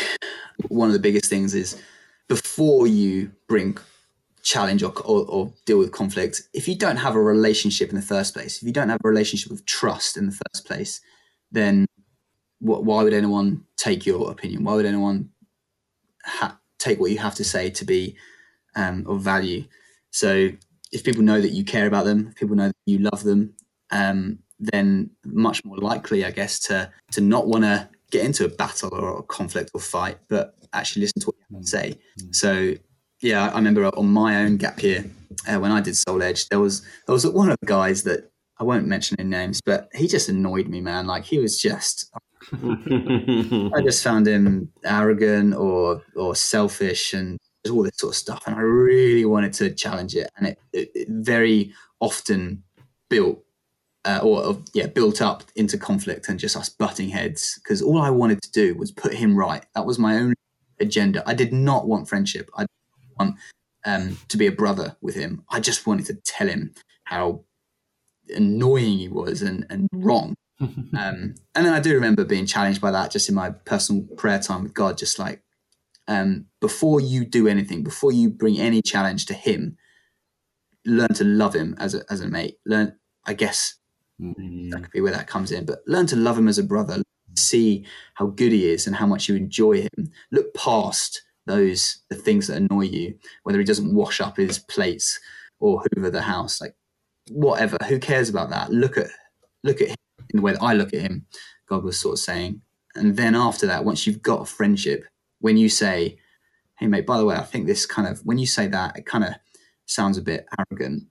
one 0.67 0.89
of 0.89 0.93
the 0.93 0.99
biggest 0.99 1.29
things 1.29 1.53
is 1.53 1.81
before 2.27 2.87
you 2.87 3.31
bring 3.47 3.77
challenge 4.45 4.83
or, 4.83 4.93
or, 5.03 5.25
or, 5.25 5.53
deal 5.65 5.79
with 5.79 5.91
conflict. 5.91 6.43
If 6.53 6.67
you 6.67 6.77
don't 6.77 6.97
have 6.97 7.15
a 7.15 7.21
relationship 7.21 7.89
in 7.89 7.95
the 7.95 8.01
first 8.01 8.33
place 8.33 8.57
if 8.57 8.63
you 8.63 8.71
don't 8.71 8.89
have 8.89 9.01
a 9.03 9.09
relationship 9.09 9.51
of 9.51 9.65
trust 9.65 10.17
in 10.17 10.27
the 10.27 10.39
first 10.45 10.65
place 10.65 11.01
then 11.51 11.87
what, 12.59 12.85
why 12.85 13.03
would 13.03 13.13
anyone 13.13 13.65
take 13.75 14.05
your 14.05 14.31
opinion? 14.31 14.63
Why 14.63 14.75
would 14.75 14.85
anyone 14.85 15.29
ha- 16.23 16.59
take 16.79 16.99
what 16.99 17.11
you 17.11 17.17
have 17.17 17.35
to 17.35 17.43
say 17.43 17.69
to 17.71 17.85
be 17.85 18.15
um, 18.75 19.05
of 19.07 19.21
value? 19.21 19.65
So 20.11 20.51
if 20.95 21.03
people 21.03 21.23
know 21.23 21.41
that 21.41 21.51
you 21.51 21.63
care 21.63 21.87
about 21.87 22.05
them 22.05 22.27
if 22.29 22.35
people 22.35 22.55
know 22.55 22.67
that 22.67 22.75
you 22.85 22.99
love 22.99 23.23
them 23.23 23.53
um, 23.91 24.39
then 24.59 25.09
much 25.25 25.63
more 25.65 25.77
likely 25.77 26.23
i 26.23 26.31
guess 26.31 26.57
to 26.59 26.89
to 27.11 27.19
not 27.19 27.47
want 27.47 27.63
to 27.63 27.87
get 28.11 28.23
into 28.23 28.45
a 28.45 28.49
battle 28.49 28.89
or 28.93 29.19
a 29.19 29.23
conflict 29.23 29.71
or 29.73 29.81
fight 29.81 30.17
but 30.29 30.55
actually 30.73 31.01
listen 31.01 31.19
to 31.19 31.27
what 31.27 31.35
you 31.37 31.55
have 31.55 31.63
to 31.63 31.69
say. 31.69 31.99
Mm-hmm. 32.19 32.31
so 32.31 32.73
yeah, 33.25 33.49
I 33.49 33.55
remember 33.55 33.85
on 33.85 34.07
my 34.07 34.43
own 34.43 34.57
gap 34.57 34.83
year 34.83 35.03
uh, 35.47 35.59
when 35.59 35.71
I 35.71 35.81
did 35.81 35.97
Soul 35.97 36.21
Edge, 36.21 36.47
there 36.49 36.59
was 36.59 36.81
there 37.07 37.13
was 37.13 37.25
one 37.25 37.49
of 37.49 37.57
the 37.59 37.65
guys 37.65 38.03
that 38.03 38.29
I 38.59 38.63
won't 38.63 38.85
mention 38.85 39.19
any 39.19 39.29
names, 39.29 39.61
but 39.65 39.89
he 39.95 40.07
just 40.07 40.29
annoyed 40.29 40.67
me, 40.67 40.79
man. 40.79 41.07
Like 41.07 41.25
he 41.25 41.39
was 41.39 41.59
just, 41.59 42.11
I 42.53 43.81
just 43.83 44.03
found 44.03 44.27
him 44.27 44.71
arrogant 44.83 45.55
or 45.55 46.03
or 46.15 46.35
selfish 46.35 47.13
and 47.13 47.39
all 47.69 47.81
this 47.81 47.97
sort 47.97 48.13
of 48.13 48.17
stuff, 48.17 48.43
and 48.45 48.55
I 48.55 48.59
really 48.59 49.25
wanted 49.25 49.53
to 49.53 49.73
challenge 49.73 50.15
it, 50.15 50.29
and 50.37 50.47
it, 50.47 50.59
it, 50.71 50.91
it 50.93 51.07
very 51.09 51.73
often 51.99 52.63
built. 53.09 53.41
Uh, 54.07 54.19
or 54.21 54.61
yeah, 54.75 54.85
built 54.85 55.19
up 55.19 55.41
into 55.55 55.79
conflict 55.79 56.29
and 56.29 56.39
just 56.39 56.55
us 56.55 56.69
butting 56.69 57.09
heads 57.09 57.59
because 57.63 57.81
all 57.81 57.99
I 57.99 58.11
wanted 58.11 58.39
to 58.43 58.51
do 58.51 58.75
was 58.75 58.91
put 58.91 59.15
him 59.15 59.35
right. 59.35 59.65
That 59.73 59.87
was 59.87 59.97
my 59.97 60.17
own 60.17 60.35
agenda. 60.79 61.23
I 61.25 61.33
did 61.33 61.51
not 61.51 61.87
want 61.87 62.07
friendship. 62.07 62.51
I 62.55 62.67
want 63.19 63.35
um, 63.85 64.17
to 64.29 64.37
be 64.37 64.47
a 64.47 64.51
brother 64.51 64.95
with 65.01 65.15
him. 65.15 65.43
I 65.49 65.59
just 65.59 65.87
wanted 65.87 66.05
to 66.07 66.15
tell 66.25 66.47
him 66.47 66.73
how 67.05 67.43
annoying 68.29 68.97
he 68.97 69.07
was 69.07 69.41
and, 69.41 69.65
and 69.69 69.87
wrong. 69.93 70.35
um, 70.61 70.85
and 70.93 71.35
then 71.53 71.73
I 71.73 71.79
do 71.79 71.93
remember 71.93 72.23
being 72.23 72.45
challenged 72.45 72.81
by 72.81 72.91
that 72.91 73.11
just 73.11 73.29
in 73.29 73.35
my 73.35 73.51
personal 73.51 74.03
prayer 74.17 74.39
time 74.39 74.63
with 74.63 74.73
God, 74.73 74.97
just 74.97 75.19
like 75.19 75.41
um, 76.07 76.45
before 76.61 76.99
you 76.99 77.25
do 77.25 77.47
anything, 77.47 77.83
before 77.83 78.11
you 78.11 78.29
bring 78.29 78.59
any 78.59 78.81
challenge 78.81 79.25
to 79.27 79.33
him, 79.33 79.77
learn 80.85 81.13
to 81.15 81.23
love 81.23 81.53
him 81.55 81.75
as 81.79 81.95
a, 81.95 82.03
as 82.09 82.21
a 82.21 82.27
mate. 82.27 82.57
Learn, 82.65 82.95
I 83.25 83.33
guess 83.33 83.75
mm-hmm. 84.21 84.69
that 84.69 84.83
could 84.83 84.91
be 84.91 85.01
where 85.01 85.13
that 85.13 85.27
comes 85.27 85.51
in, 85.51 85.65
but 85.65 85.79
learn 85.87 86.07
to 86.07 86.15
love 86.15 86.37
him 86.37 86.47
as 86.47 86.57
a 86.57 86.63
brother, 86.63 87.01
see 87.35 87.85
how 88.13 88.27
good 88.27 88.51
he 88.51 88.67
is 88.69 88.87
and 88.87 88.95
how 88.95 89.05
much 89.05 89.27
you 89.27 89.35
enjoy 89.35 89.81
him. 89.81 90.11
Look 90.31 90.53
past 90.53 91.21
those 91.45 92.03
the 92.09 92.15
things 92.15 92.47
that 92.47 92.57
annoy 92.57 92.83
you, 92.83 93.15
whether 93.43 93.59
he 93.59 93.65
doesn't 93.65 93.93
wash 93.93 94.21
up 94.21 94.37
his 94.37 94.59
plates 94.59 95.19
or 95.59 95.83
hoover 95.95 96.09
the 96.09 96.21
house, 96.21 96.61
like 96.61 96.75
whatever. 97.29 97.77
Who 97.87 97.99
cares 97.99 98.29
about 98.29 98.49
that? 98.49 98.71
Look 98.71 98.97
at 98.97 99.07
look 99.63 99.81
at 99.81 99.89
him 99.89 99.95
in 100.29 100.37
the 100.37 100.41
way 100.41 100.53
that 100.53 100.61
I 100.61 100.73
look 100.73 100.93
at 100.93 101.01
him. 101.01 101.25
God 101.67 101.83
was 101.83 101.99
sort 101.99 102.13
of 102.13 102.19
saying, 102.19 102.61
and 102.95 103.15
then 103.17 103.35
after 103.35 103.65
that, 103.67 103.85
once 103.85 104.05
you've 104.05 104.21
got 104.21 104.41
a 104.41 104.45
friendship, 104.45 105.05
when 105.39 105.57
you 105.57 105.69
say, 105.69 106.17
"Hey, 106.77 106.87
mate, 106.87 107.05
by 107.05 107.17
the 107.17 107.25
way, 107.25 107.35
I 107.35 107.43
think 107.43 107.65
this 107.65 107.85
kind 107.85 108.07
of," 108.07 108.19
when 108.25 108.37
you 108.37 108.47
say 108.47 108.67
that, 108.67 108.97
it 108.97 109.05
kind 109.05 109.23
of 109.23 109.33
sounds 109.85 110.17
a 110.17 110.21
bit 110.21 110.45
arrogant. 110.59 111.03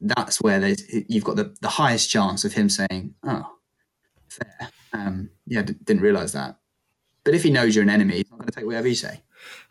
That's 0.00 0.40
where 0.40 0.74
you've 1.08 1.24
got 1.24 1.36
the, 1.36 1.54
the 1.60 1.68
highest 1.68 2.10
chance 2.10 2.44
of 2.44 2.52
him 2.52 2.68
saying, 2.68 3.14
"Oh, 3.22 3.46
fair." 4.28 4.70
Um, 4.92 5.30
yeah, 5.46 5.62
d- 5.62 5.74
didn't 5.84 6.02
realize 6.02 6.32
that. 6.32 6.56
But 7.24 7.34
if 7.34 7.42
he 7.42 7.50
knows 7.50 7.74
you're 7.76 7.82
an 7.82 7.90
enemy, 7.90 8.16
he's 8.16 8.30
not 8.30 8.38
going 8.38 8.48
to 8.48 8.54
take 8.54 8.66
whatever 8.66 8.88
you 8.88 8.94
say. 8.94 9.20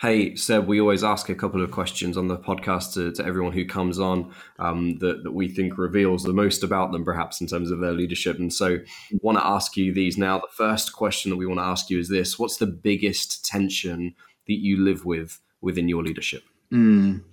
Hey, 0.02 0.36
Seb, 0.36 0.68
we 0.68 0.80
always 0.80 1.04
ask 1.04 1.30
a 1.30 1.36
couple 1.36 1.62
of 1.64 1.72
questions 1.72 2.18
on 2.18 2.28
the 2.28 2.38
podcast 2.38 2.94
to, 2.94 3.12
to 3.14 3.26
everyone 3.26 3.54
who 3.54 3.66
comes 3.66 4.00
on 4.00 4.34
um, 4.60 4.98
that, 5.00 5.24
that 5.24 5.32
we 5.32 5.48
think 5.48 5.78
reveals 5.78 6.24
the 6.24 6.34
most 6.34 6.64
about 6.64 6.92
them, 6.92 7.04
perhaps 7.04 7.42
in 7.42 7.48
terms 7.48 7.72
of 7.72 7.80
their 7.80 7.94
leadership. 7.94 8.38
And 8.38 8.54
so, 8.54 8.80
want 9.22 9.38
to 9.38 9.46
ask 9.46 9.76
you 9.76 9.94
these 9.94 10.18
now. 10.18 10.40
The 10.40 10.48
first 10.56 10.94
question 10.94 11.32
that 11.32 11.38
we 11.38 11.46
want 11.46 11.60
to 11.60 11.66
ask 11.66 11.90
you 11.90 12.00
is 12.00 12.10
this 12.10 12.38
What's 12.38 12.58
the 12.58 12.68
biggest 12.68 13.46
tension 13.46 14.16
that 14.48 14.60
you 14.60 14.78
live 14.78 15.06
with 15.06 15.40
within 15.62 15.90
your 15.90 16.04
leadership? 16.04 16.44
Mm, 16.72 17.24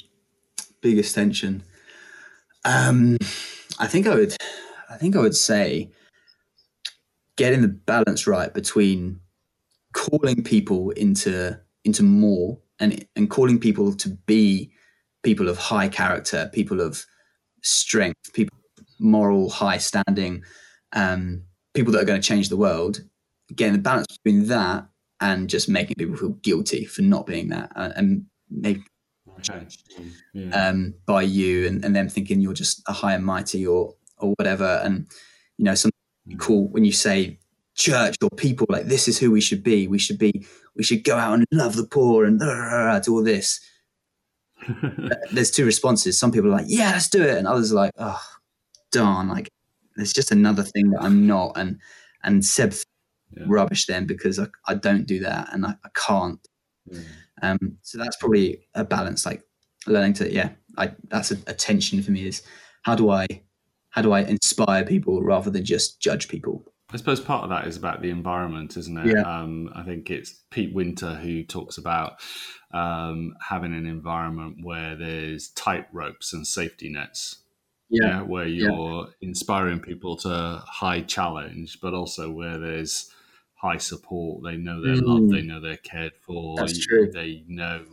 biggest 0.81 1.14
tension. 1.14 1.62
Um, 2.64 3.18
I 3.79 3.87
think 3.87 4.07
I 4.07 4.14
would, 4.14 4.37
I 4.88 4.97
think 4.97 5.16
I 5.16 5.20
would 5.20 5.37
say 5.37 5.90
getting 7.37 7.62
the 7.62 7.68
balance 7.68 8.27
right 8.27 8.53
between 8.55 9.20
calling 9.92 10.42
people 10.42 10.90
into 10.90 11.59
into 11.85 12.03
more 12.03 12.59
and 12.81 13.07
and 13.16 13.31
calling 13.31 13.59
people 13.59 13.94
to 13.94 14.09
be 14.27 14.73
people 15.23 15.49
of 15.49 15.59
high 15.59 15.88
character, 15.88 16.51
people 16.53 16.81
of 16.81 17.05
strength, 17.62 18.33
people 18.33 18.57
moral 18.99 19.51
high 19.51 19.79
standing, 19.79 20.42
um, 20.92 21.42
people 21.75 21.92
that 21.92 22.03
are 22.03 22.07
going 22.07 22.20
to 22.20 22.27
change 22.27 22.49
the 22.49 22.57
world. 22.57 23.01
Getting 23.55 23.75
the 23.75 23.79
balance 23.79 24.07
between 24.07 24.47
that 24.47 24.88
and 25.20 25.51
just 25.51 25.68
making 25.68 25.97
people 25.97 26.16
feel 26.16 26.31
guilty 26.31 26.87
for 26.87 27.03
not 27.03 27.27
being 27.27 27.49
that, 27.51 27.70
uh, 27.77 27.90
and 27.94 28.25
maybe 28.51 28.83
yeah. 30.33 30.68
um, 30.68 30.94
by 31.05 31.23
you, 31.23 31.66
and, 31.66 31.85
and 31.85 31.94
them 31.94 32.09
thinking 32.09 32.40
you're 32.40 32.55
just 32.55 32.83
a 32.88 32.92
high 32.92 33.14
and 33.14 33.25
mighty 33.25 33.66
or 33.66 33.94
or 34.16 34.33
whatever. 34.38 34.81
And 34.83 35.07
you 35.59 35.64
know, 35.66 35.75
some 35.75 35.90
mm. 36.27 36.38
cool 36.38 36.68
when 36.68 36.87
you 36.87 36.92
say 36.92 37.38
church 37.75 38.17
or 38.23 38.31
people 38.31 38.67
like 38.69 38.87
this 38.87 39.09
is 39.09 39.19
who 39.19 39.31
we 39.31 39.41
should 39.41 39.63
be. 39.63 39.89
We 39.89 39.99
should 39.99 40.19
be. 40.19 40.47
We 40.77 40.85
should 40.85 41.05
go 41.05 41.17
out 41.17 41.35
and 41.35 41.47
love 41.53 41.77
the 41.77 41.87
poor 41.87 42.25
and 42.25 42.41
do 42.41 43.15
all 43.15 43.23
this. 43.23 43.61
There's 45.33 45.51
two 45.51 45.65
responses. 45.65 46.19
Some 46.19 46.33
people 46.33 46.49
are 46.49 46.57
like, 46.57 46.67
"Yeah, 46.69 46.93
let's 46.93 47.09
do 47.09 47.23
it," 47.23 47.37
and 47.37 47.47
others 47.47 47.73
are 47.73 47.77
like, 47.77 47.93
"Oh, 47.99 48.21
darn!" 48.91 49.29
Like, 49.29 49.49
there's 49.97 50.13
just 50.13 50.33
another 50.33 50.63
thing 50.63 50.91
that 50.91 51.03
I'm 51.03 51.27
not. 51.27 51.53
And 51.57 51.79
and 52.23 52.45
Seb 52.45 52.75
yeah. 53.37 53.45
rubbish 53.47 53.87
then 53.87 54.07
because 54.07 54.39
I, 54.39 54.47
I 54.67 54.75
don't 54.75 55.07
do 55.07 55.21
that 55.21 55.53
and 55.53 55.67
I, 55.67 55.75
I 55.85 55.89
can't. 55.95 56.41
Mm. 56.91 57.05
Um, 57.43 57.79
so 57.83 57.99
that's 57.99 58.17
probably 58.17 58.67
a 58.75 58.85
balance. 58.85 59.27
Like 59.27 59.43
learning 59.87 60.15
to 60.15 60.33
yeah, 60.33 60.51
I 60.77 60.93
that's 61.09 61.31
a, 61.31 61.37
a 61.47 61.55
tension 61.55 62.03
for 62.03 62.11
me 62.11 62.27
is 62.27 62.43
how 62.83 62.95
do 62.95 63.11
I 63.11 63.27
how 63.91 64.03
do 64.03 64.13
I 64.13 64.23
inspire 64.23 64.85
people 64.85 65.23
rather 65.23 65.51
than 65.51 65.65
just 65.65 66.01
judge 66.01 66.29
people. 66.29 66.65
I 66.94 66.96
suppose 66.96 67.20
part 67.20 67.42
of 67.42 67.50
that 67.50 67.66
is 67.66 67.76
about 67.76 68.02
the 68.02 68.11
environment, 68.11 68.76
isn't 68.76 68.96
it? 68.96 69.16
Yeah. 69.16 69.22
Um, 69.22 69.68
I 69.74 69.83
think 69.83 70.12
it's 70.12 70.30
Pete 70.50 70.72
Winter 70.72 71.16
who 71.16 71.42
talks 71.42 71.76
about 71.76 72.20
um, 72.72 73.35
having 73.40 73.74
an 73.74 73.85
environment 73.85 74.59
where 74.62 74.94
there's 74.94 75.48
tight 75.48 75.88
ropes 75.92 76.33
and 76.33 76.46
safety 76.46 76.88
nets. 76.88 77.42
Yeah. 77.90 78.07
yeah 78.07 78.22
where 78.22 78.46
you're 78.46 79.09
yeah. 79.20 79.28
inspiring 79.28 79.80
people 79.80 80.16
to 80.18 80.62
high 80.64 81.00
challenge, 81.00 81.80
but 81.83 81.94
also 81.94 82.30
where 82.30 82.59
there's 82.59 83.11
high 83.57 83.78
support. 83.78 84.44
They 84.44 84.57
know 84.57 84.80
they're 84.80 85.02
mm. 85.02 85.04
loved. 85.04 85.33
They 85.33 85.42
know 85.42 85.61
they're 85.61 85.76
cared 85.78 86.14
for. 86.14 86.57
That's 86.57 86.78
true. 86.87 87.11
They 87.11 87.42
know 87.48 87.85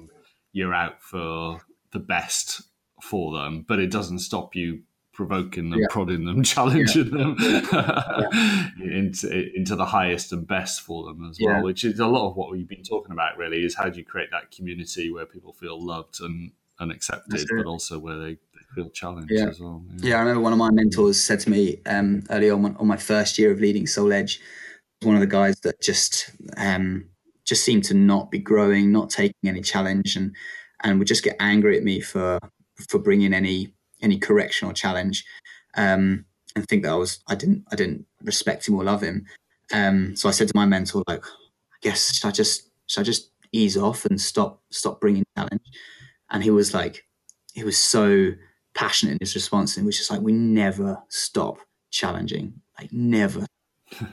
you're 0.53 0.75
out 0.75 1.01
for 1.01 1.61
the 1.91 1.99
best 1.99 2.61
for 3.01 3.33
them, 3.33 3.65
but 3.67 3.79
it 3.79 3.89
doesn't 3.89 4.19
stop 4.19 4.55
you 4.55 4.83
provoking 5.13 5.69
them, 5.69 5.79
yeah. 5.79 5.87
prodding 5.89 6.25
them, 6.25 6.43
challenging 6.55 7.05
yeah. 7.05 7.23
them 7.23 7.35
yeah. 7.39 8.69
into 8.97 9.55
into 9.55 9.75
the 9.75 9.85
highest 9.85 10.31
and 10.31 10.47
best 10.47 10.81
for 10.81 11.05
them 11.05 11.29
as 11.29 11.37
well. 11.41 11.63
Which 11.63 11.83
is 11.83 11.99
a 11.99 12.07
lot 12.07 12.29
of 12.29 12.35
what 12.35 12.51
we've 12.51 12.67
been 12.67 12.83
talking 12.83 13.11
about. 13.11 13.37
Really, 13.37 13.63
is 13.63 13.75
how 13.75 13.89
do 13.89 13.99
you 13.99 14.05
create 14.05 14.31
that 14.31 14.51
community 14.51 15.11
where 15.11 15.25
people 15.25 15.53
feel 15.53 15.83
loved 15.83 16.21
and, 16.21 16.51
and 16.79 16.91
accepted, 16.91 17.47
but 17.55 17.65
also 17.65 17.99
where 17.99 18.17
they, 18.17 18.33
they 18.33 18.65
feel 18.75 18.89
challenged 18.89 19.31
as 19.33 19.59
well. 19.59 19.83
Yeah. 19.97 20.17
I 20.17 20.19
remember 20.19 20.41
one 20.41 20.53
of 20.53 20.59
my 20.59 20.71
mentors 20.71 21.19
said 21.19 21.39
to 21.41 21.49
me 21.49 21.81
um, 21.85 22.23
early 22.29 22.49
on 22.49 22.75
on 22.77 22.87
my 22.87 22.97
first 22.97 23.37
year 23.37 23.51
of 23.51 23.59
leading 23.59 23.87
Soul 23.87 24.13
Edge. 24.13 24.39
One 25.03 25.15
of 25.15 25.21
the 25.21 25.27
guys 25.27 25.59
that 25.61 25.81
just 25.81 26.31
um, 26.57 27.09
just 27.43 27.65
seemed 27.65 27.83
to 27.85 27.95
not 27.95 28.31
be 28.31 28.39
growing, 28.39 28.91
not 28.91 29.09
taking 29.09 29.35
any 29.45 29.61
challenge, 29.61 30.15
and 30.15 30.35
and 30.83 30.99
would 30.99 31.07
just 31.07 31.23
get 31.23 31.35
angry 31.39 31.77
at 31.77 31.83
me 31.83 31.99
for 31.99 32.39
for 32.87 32.97
bringing 32.97 33.33
any 33.33 33.73
any 34.01 34.17
correction 34.17 34.67
or 34.67 34.73
challenge, 34.73 35.25
um, 35.75 36.25
and 36.55 36.67
think 36.67 36.83
that 36.83 36.91
I 36.91 36.95
was 36.95 37.23
I 37.27 37.35
didn't 37.35 37.65
I 37.71 37.75
didn't 37.75 38.05
respect 38.23 38.67
him 38.67 38.75
or 38.75 38.83
love 38.83 39.01
him. 39.01 39.25
Um, 39.73 40.15
so 40.15 40.27
I 40.27 40.31
said 40.31 40.47
to 40.49 40.55
my 40.55 40.65
mentor, 40.65 41.03
like, 41.07 41.23
I 41.23 41.77
guess 41.81 42.15
should 42.15 42.27
I 42.27 42.31
just 42.31 42.69
should 42.87 43.01
I 43.01 43.03
just 43.03 43.31
ease 43.51 43.77
off 43.77 44.05
and 44.05 44.19
stop 44.19 44.61
stop 44.69 44.99
bringing 44.99 45.23
challenge? 45.37 45.63
And 46.29 46.43
he 46.43 46.51
was 46.51 46.73
like, 46.73 47.05
he 47.53 47.63
was 47.63 47.77
so 47.77 48.31
passionate 48.73 49.13
in 49.13 49.17
his 49.21 49.35
response, 49.35 49.77
and 49.77 49.85
was 49.85 49.97
just 49.97 50.11
like, 50.11 50.21
we 50.21 50.31
never 50.31 51.01
stop 51.09 51.59
challenging, 51.89 52.53
like 52.79 52.91
never. 52.91 53.45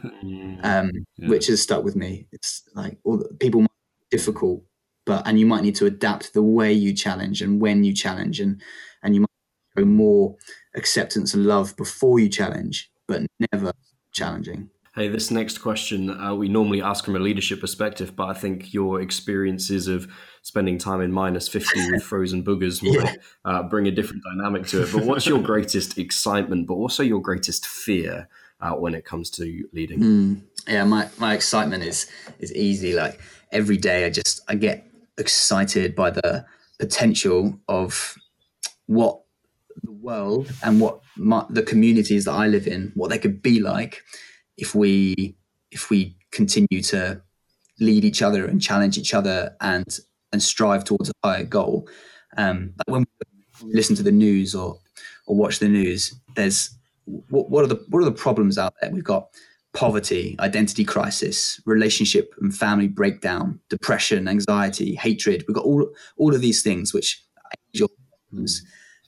um, 0.64 0.90
yeah. 1.16 1.28
which 1.28 1.46
has 1.46 1.62
stuck 1.62 1.84
with 1.84 1.94
me. 1.94 2.26
It's 2.32 2.68
like 2.74 2.98
all 3.04 3.18
the, 3.18 3.28
people 3.38 3.60
might 3.60 3.70
be 4.10 4.16
difficult, 4.16 4.64
but 5.06 5.26
and 5.26 5.38
you 5.38 5.46
might 5.46 5.62
need 5.62 5.76
to 5.76 5.86
adapt 5.86 6.34
the 6.34 6.42
way 6.42 6.72
you 6.72 6.92
challenge 6.92 7.42
and 7.42 7.60
when 7.60 7.84
you 7.84 7.94
challenge, 7.94 8.40
and 8.40 8.60
and 9.02 9.14
you 9.14 9.20
might 9.20 9.27
more 9.84 10.36
acceptance 10.74 11.34
and 11.34 11.46
love 11.46 11.76
before 11.76 12.18
you 12.18 12.28
challenge, 12.28 12.90
but 13.06 13.22
never 13.52 13.72
challenging. 14.12 14.70
Hey, 14.94 15.06
this 15.06 15.30
next 15.30 15.58
question 15.58 16.10
uh, 16.10 16.34
we 16.34 16.48
normally 16.48 16.82
ask 16.82 17.04
from 17.04 17.14
a 17.14 17.20
leadership 17.20 17.60
perspective, 17.60 18.16
but 18.16 18.30
I 18.30 18.34
think 18.34 18.74
your 18.74 19.00
experiences 19.00 19.86
of 19.86 20.08
spending 20.42 20.76
time 20.76 21.00
in 21.00 21.12
minus 21.12 21.46
50 21.46 21.92
with 21.92 22.02
frozen 22.12 22.42
boogers 22.42 22.82
might 22.82 23.04
yeah. 23.04 23.14
uh, 23.44 23.62
bring 23.62 23.86
a 23.86 23.92
different 23.92 24.24
dynamic 24.24 24.66
to 24.68 24.82
it. 24.82 24.92
But 24.92 25.04
what's 25.04 25.24
your 25.24 25.40
greatest 25.40 25.98
excitement, 25.98 26.66
but 26.66 26.74
also 26.74 27.04
your 27.04 27.20
greatest 27.20 27.64
fear 27.64 28.28
uh, 28.60 28.72
when 28.72 28.94
it 28.94 29.04
comes 29.04 29.30
to 29.30 29.68
leading? 29.72 30.00
Mm, 30.00 30.40
yeah, 30.66 30.82
my, 30.84 31.08
my 31.18 31.34
excitement 31.34 31.84
is 31.84 32.10
is 32.40 32.52
easy. 32.54 32.94
Like 32.94 33.20
every 33.52 33.76
day, 33.76 34.04
I 34.04 34.10
just 34.10 34.40
I 34.48 34.56
get 34.56 34.84
excited 35.16 35.94
by 35.94 36.10
the 36.10 36.44
potential 36.80 37.58
of 37.68 38.16
what 38.86 39.20
the 39.82 39.92
world 39.92 40.50
and 40.62 40.80
what 40.80 41.00
my, 41.16 41.44
the 41.50 41.62
communities 41.62 42.24
that 42.24 42.32
I 42.32 42.46
live 42.46 42.66
in, 42.66 42.92
what 42.94 43.10
they 43.10 43.18
could 43.18 43.42
be 43.42 43.60
like 43.60 44.02
if 44.56 44.74
we 44.74 45.36
if 45.70 45.90
we 45.90 46.16
continue 46.30 46.82
to 46.82 47.20
lead 47.80 48.04
each 48.04 48.22
other 48.22 48.44
and 48.46 48.60
challenge 48.60 48.98
each 48.98 49.14
other 49.14 49.56
and 49.60 49.98
and 50.32 50.42
strive 50.42 50.84
towards 50.84 51.10
a 51.10 51.12
higher 51.24 51.44
goal. 51.44 51.88
Um, 52.36 52.74
when 52.86 53.06
we 53.62 53.72
listen 53.72 53.96
to 53.96 54.02
the 54.02 54.12
news 54.12 54.54
or 54.54 54.78
or 55.26 55.36
watch 55.36 55.58
the 55.58 55.68
news, 55.68 56.14
there's 56.36 56.76
what, 57.04 57.50
what 57.50 57.64
are 57.64 57.68
the 57.68 57.84
what 57.88 58.00
are 58.00 58.04
the 58.04 58.12
problems 58.12 58.58
out 58.58 58.74
there? 58.80 58.90
We've 58.90 59.04
got 59.04 59.28
poverty, 59.74 60.34
identity 60.40 60.84
crisis, 60.84 61.60
relationship 61.66 62.34
and 62.40 62.54
family 62.54 62.88
breakdown, 62.88 63.60
depression, 63.68 64.26
anxiety, 64.26 64.94
hatred. 64.94 65.44
We've 65.46 65.54
got 65.54 65.64
all 65.64 65.88
all 66.16 66.34
of 66.34 66.40
these 66.40 66.62
things 66.62 66.92
which 66.92 67.24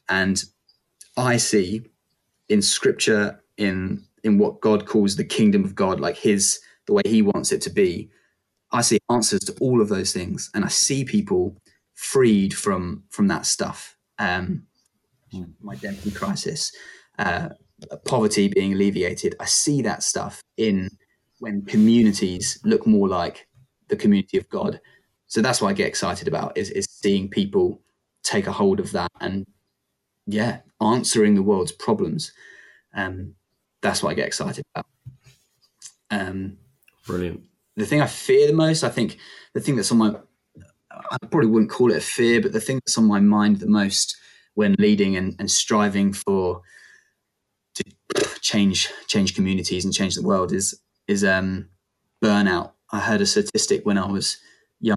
and 0.09 0.45
I 1.21 1.37
see 1.37 1.83
in 2.49 2.63
scripture, 2.63 3.43
in 3.57 4.05
in 4.25 4.39
what 4.39 4.61
God 4.61 4.87
calls 4.87 5.17
the 5.17 5.25
kingdom 5.25 5.65
of 5.65 5.75
God, 5.75 6.01
like 6.01 6.17
his 6.17 6.61
the 6.87 6.95
way 6.95 7.03
he 7.07 7.23
wants 7.23 7.53
it 7.53 7.61
to 7.63 7.71
be, 7.71 8.11
I 8.73 8.83
see 8.83 8.99
answers 9.09 9.41
to 9.41 9.57
all 9.61 9.81
of 9.81 9.89
those 9.89 10.13
things. 10.13 10.51
And 10.55 10.65
I 10.65 10.69
see 10.69 11.05
people 11.05 11.57
freed 11.95 12.55
from 12.55 13.05
from 13.11 13.29
that 13.29 13.47
stuff. 13.47 13.97
Um 14.19 14.67
mm. 15.33 15.53
identity 15.71 16.11
crisis, 16.11 16.73
uh, 17.19 17.51
poverty 18.05 18.49
being 18.49 18.75
alleviated. 18.75 19.37
I 19.41 19.47
see 19.47 19.83
that 19.83 20.03
stuff 20.03 20.41
in 20.57 20.91
when 21.39 21.65
communities 21.65 22.59
look 22.65 22.87
more 22.87 23.09
like 23.09 23.47
the 23.89 23.97
community 23.97 24.39
of 24.39 24.49
God. 24.49 24.81
So 25.27 25.41
that's 25.41 25.61
what 25.61 25.69
I 25.69 25.73
get 25.73 25.89
excited 25.89 26.29
about 26.29 26.57
is, 26.57 26.71
is 26.71 26.87
seeing 26.91 27.29
people 27.29 27.81
take 28.23 28.47
a 28.47 28.53
hold 28.53 28.81
of 28.81 28.93
that 28.93 29.11
and 29.21 29.47
yeah, 30.27 30.59
answering 30.81 31.35
the 31.35 31.43
world's 31.43 31.73
problems. 31.73 32.33
Um, 32.95 33.35
that's 33.83 34.03
what 34.03 34.11
I 34.11 34.15
get 34.15 34.27
excited 34.27 34.65
about. 34.75 34.87
Um, 36.11 36.59
Brilliant. 37.07 37.43
The 37.77 37.87
thing 37.87 38.01
I 38.01 38.07
fear 38.07 38.47
the 38.47 38.53
most, 38.53 38.85
I 38.85 38.89
think, 38.89 39.19
the 39.55 39.61
thing 39.61 39.77
that's 39.77 39.91
on 39.91 39.99
my, 39.99 40.15
I 40.93 41.17
probably 41.31 41.49
wouldn't 41.49 41.71
call 41.71 41.91
it 41.91 41.97
a 41.97 42.01
fear, 42.01 42.41
but 42.41 42.53
the 42.53 42.61
thing 42.61 42.77
that's 42.77 42.99
on 42.99 43.05
my 43.05 43.21
mind 43.21 43.61
the 43.61 43.67
most 43.67 44.17
when 44.55 44.75
leading 44.79 45.17
and, 45.17 45.35
and 45.39 45.51
striving 45.51 46.13
for 46.13 46.63
to 47.75 47.85
change 48.41 48.91
change 49.07 49.35
communities 49.35 49.85
and 49.85 49.95
change 49.95 50.15
the 50.17 50.23
world 50.23 50.53
is 50.53 50.79
is 51.07 51.25
um, 51.25 51.69
burnout. 52.23 52.73
I 52.93 53.01
heard 53.01 53.21
a 53.21 53.27
statistic 53.27 53.87
when 53.87 53.97
I 53.97 54.07
was 54.07 54.39
young. 54.81 54.97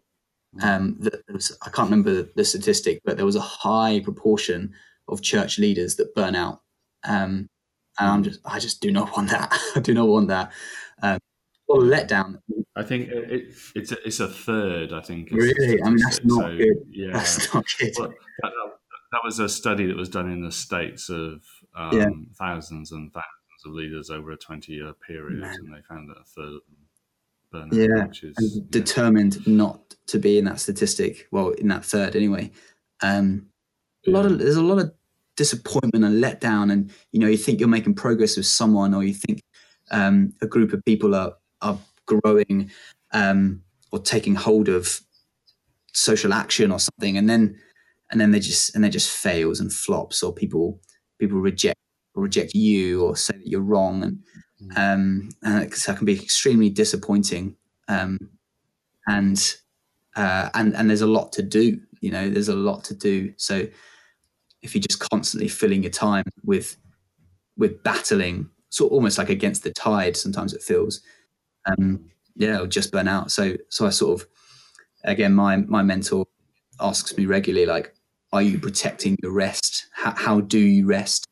Um, 0.62 0.98
that 1.00 1.22
was, 1.32 1.56
I 1.62 1.70
can't 1.70 1.90
remember 1.90 2.28
the 2.36 2.46
statistic, 2.46 3.02
but 3.06 3.18
there 3.18 3.26
was 3.26 3.36
a 3.36 3.42
high 3.42 4.02
proportion 4.04 4.74
of 5.08 5.22
church 5.22 5.60
leaders 5.60 5.96
that 5.96 6.16
burn 6.16 6.36
out. 6.36 6.62
Um, 7.04 7.48
and 8.00 8.10
I'm 8.10 8.24
just, 8.24 8.40
I 8.46 8.60
just 8.60 8.82
do 8.82 8.92
not 8.92 9.16
want 9.16 9.30
that. 9.30 9.58
I 9.76 9.80
do 9.80 9.94
not 9.94 10.08
want 10.08 10.28
that. 10.30 10.52
Um, 11.02 11.20
or 11.68 11.82
letdown. 11.82 12.40
I 12.76 12.84
think 12.84 13.10
it, 13.10 13.54
it's 13.76 13.92
a, 13.92 14.08
it's 14.08 14.20
a 14.20 14.28
third. 14.28 14.94
I 14.94 15.02
think 15.02 15.30
really. 15.32 15.82
I 15.82 15.90
mean, 15.90 15.98
that's 15.98 16.24
not 16.24 16.44
so, 16.44 16.58
good. 16.58 16.78
Yeah, 16.90 17.14
that's 17.14 17.54
not 17.54 17.66
good. 17.80 17.94
Well, 17.98 18.10
that, 18.42 18.52
that, 19.12 19.22
was 19.24 19.40
a 19.40 19.48
study 19.48 19.86
that 19.86 19.96
was 19.96 20.10
done 20.10 20.32
in 20.32 20.44
the 20.44 20.52
states 20.52 21.10
of 21.10 21.42
um, 21.76 21.98
yeah. 21.98 22.10
thousands 22.38 22.92
and 22.92 23.12
thousands 23.14 23.66
of 23.66 23.74
leaders 23.74 24.10
over 24.10 24.32
a 24.32 24.38
20 24.38 24.74
year 24.74 24.94
period, 25.08 25.42
Man. 25.42 25.56
and 25.56 25.74
they 25.74 25.82
found 25.88 26.10
that 26.10 26.18
a 26.18 26.24
third 26.24 26.56
of 26.56 26.62
them 26.68 26.84
burn 27.54 27.70
yeah, 27.72 28.08
is, 28.08 28.56
yeah. 28.56 28.62
determined 28.70 29.46
not 29.48 29.96
to 30.08 30.20
be 30.20 30.38
in 30.38 30.46
that 30.46 30.60
statistic. 30.60 31.28
Well, 31.32 31.50
in 31.52 31.68
that 31.70 31.86
third 31.86 32.16
anyway. 32.16 32.52
Um, 33.02 33.48
a 34.08 34.12
lot 34.12 34.26
of 34.26 34.40
there's 34.40 34.56
a 34.56 34.62
lot 34.62 34.80
of 34.80 34.94
disappointment 35.36 36.06
and 36.06 36.24
letdown, 36.24 36.72
and 36.72 36.92
you 37.12 37.20
know 37.20 37.28
you 37.28 37.38
think 37.38 37.60
you're 37.60 37.70
making 37.70 37.96
progress 37.96 38.38
with 38.38 38.46
someone, 38.46 38.94
or 38.94 39.04
you 39.04 39.14
think 39.14 39.42
um, 39.92 40.34
a 40.42 40.48
group 40.48 40.74
of 40.74 40.84
people 40.86 41.16
are 41.16 41.34
are 41.62 41.78
growing 42.06 42.70
um, 43.14 43.62
or 43.92 44.00
taking 44.00 44.36
hold 44.36 44.70
of 44.70 45.02
social 45.94 46.34
action 46.34 46.72
or 46.72 46.80
something, 46.80 47.18
and 47.18 47.30
then 47.30 47.60
and 48.12 48.20
then 48.20 48.32
they 48.32 48.40
just 48.40 48.76
and 48.76 48.84
they 48.84 48.90
just 48.90 49.10
fails 49.10 49.60
and 49.60 49.72
flops, 49.72 50.24
or 50.24 50.34
people 50.34 50.80
people 51.20 51.40
reject 51.40 51.80
reject 52.16 52.54
you 52.54 53.04
or 53.04 53.16
say 53.16 53.36
that 53.36 53.48
you're 53.48 53.62
wrong, 53.62 54.04
and 54.04 54.20
mm. 54.62 54.78
um, 54.78 55.30
and 55.44 55.72
that 55.72 55.98
can 55.98 56.06
be 56.06 56.14
extremely 56.14 56.70
disappointing. 56.70 57.56
Um, 57.88 58.18
and 59.08 59.56
uh, 60.16 60.50
and 60.54 60.76
and 60.76 60.90
there's 60.90 61.02
a 61.02 61.08
lot 61.08 61.32
to 61.34 61.44
do. 61.44 61.80
You 62.02 62.12
know, 62.12 62.30
there's 62.30 62.50
a 62.50 62.56
lot 62.56 62.84
to 62.86 62.96
do. 62.96 63.34
So 63.38 63.68
if 64.64 64.74
you're 64.74 64.82
just 64.82 65.00
constantly 65.12 65.48
filling 65.48 65.84
your 65.84 65.92
time 65.92 66.24
with 66.44 66.78
with 67.58 67.84
battling, 67.84 68.50
sort 68.70 68.90
of 68.92 68.94
almost 68.94 69.18
like 69.18 69.30
against 69.30 69.64
the 69.64 69.72
tide, 69.72 70.18
sometimes 70.18 70.54
it 70.54 70.64
feels, 70.64 71.02
um, 71.66 72.10
yeah, 72.36 72.56
it'll 72.56 72.68
just 72.68 72.92
burn 72.92 73.08
out. 73.08 73.32
So 73.32 73.56
so 73.70 73.86
I 73.86 73.90
sort 73.90 74.22
of 74.22 74.28
again, 75.04 75.34
my 75.34 75.58
my 75.58 75.84
mentor 75.84 76.26
asks 76.80 77.16
me 77.18 77.26
regularly, 77.26 77.68
like, 77.68 77.94
are 78.32 78.42
you 78.42 78.58
protecting 78.58 79.16
your 79.22 79.32
rest? 79.32 79.88
How, 79.94 80.14
how 80.16 80.42
do 80.42 80.60
you 80.60 80.88
rest? 80.88 81.28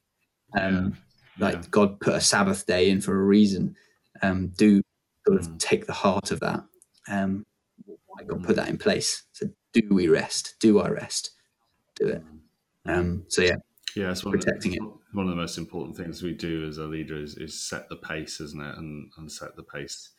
Um, 0.58 0.96
yeah. 1.40 1.48
Like 1.48 1.56
yeah. 1.56 1.64
God 1.72 2.00
put 2.00 2.14
a 2.14 2.22
Sabbath 2.22 2.66
day 2.66 2.90
in 2.90 3.02
for 3.02 3.20
a 3.20 3.24
reason. 3.24 3.76
Um, 4.22 4.50
do 4.50 4.82
sort 5.26 5.40
of 5.40 5.48
mm. 5.48 5.60
take 5.60 5.88
the 5.88 5.94
heart 5.94 6.32
of 6.32 6.40
that. 6.42 6.64
Um, 7.10 7.44
why 7.86 8.24
God 8.28 8.44
put 8.44 8.56
that 8.58 8.70
in 8.70 8.78
place? 8.78 9.24
So 9.32 9.48
do 9.74 9.82
we 9.90 10.08
rest? 10.08 10.56
Do 10.60 10.80
I 10.80 10.90
rest? 10.90 11.32
Do 11.96 12.08
it. 12.08 12.24
Um, 12.86 13.26
so 13.28 13.42
yeah, 13.42 13.56
yeah, 13.96 14.12
it's 14.12 14.24
one 14.24 14.34
protecting 14.34 14.74
of 14.74 14.78
the, 14.80 14.86
it. 14.86 14.94
One 15.14 15.26
of 15.26 15.32
the 15.32 15.42
most 15.42 15.58
important 15.58 15.98
things 15.98 16.24
we 16.24 16.34
do 16.34 16.66
as 16.68 16.78
a 16.78 16.86
leader 16.86 17.16
is, 17.16 17.38
is 17.38 17.60
set 17.60 17.90
the 17.90 17.96
pace, 17.96 18.40
isn't 18.40 18.62
it? 18.62 18.78
And, 18.78 19.12
and 19.18 19.32
set 19.32 19.56
the 19.56 19.64
pace. 19.64 20.10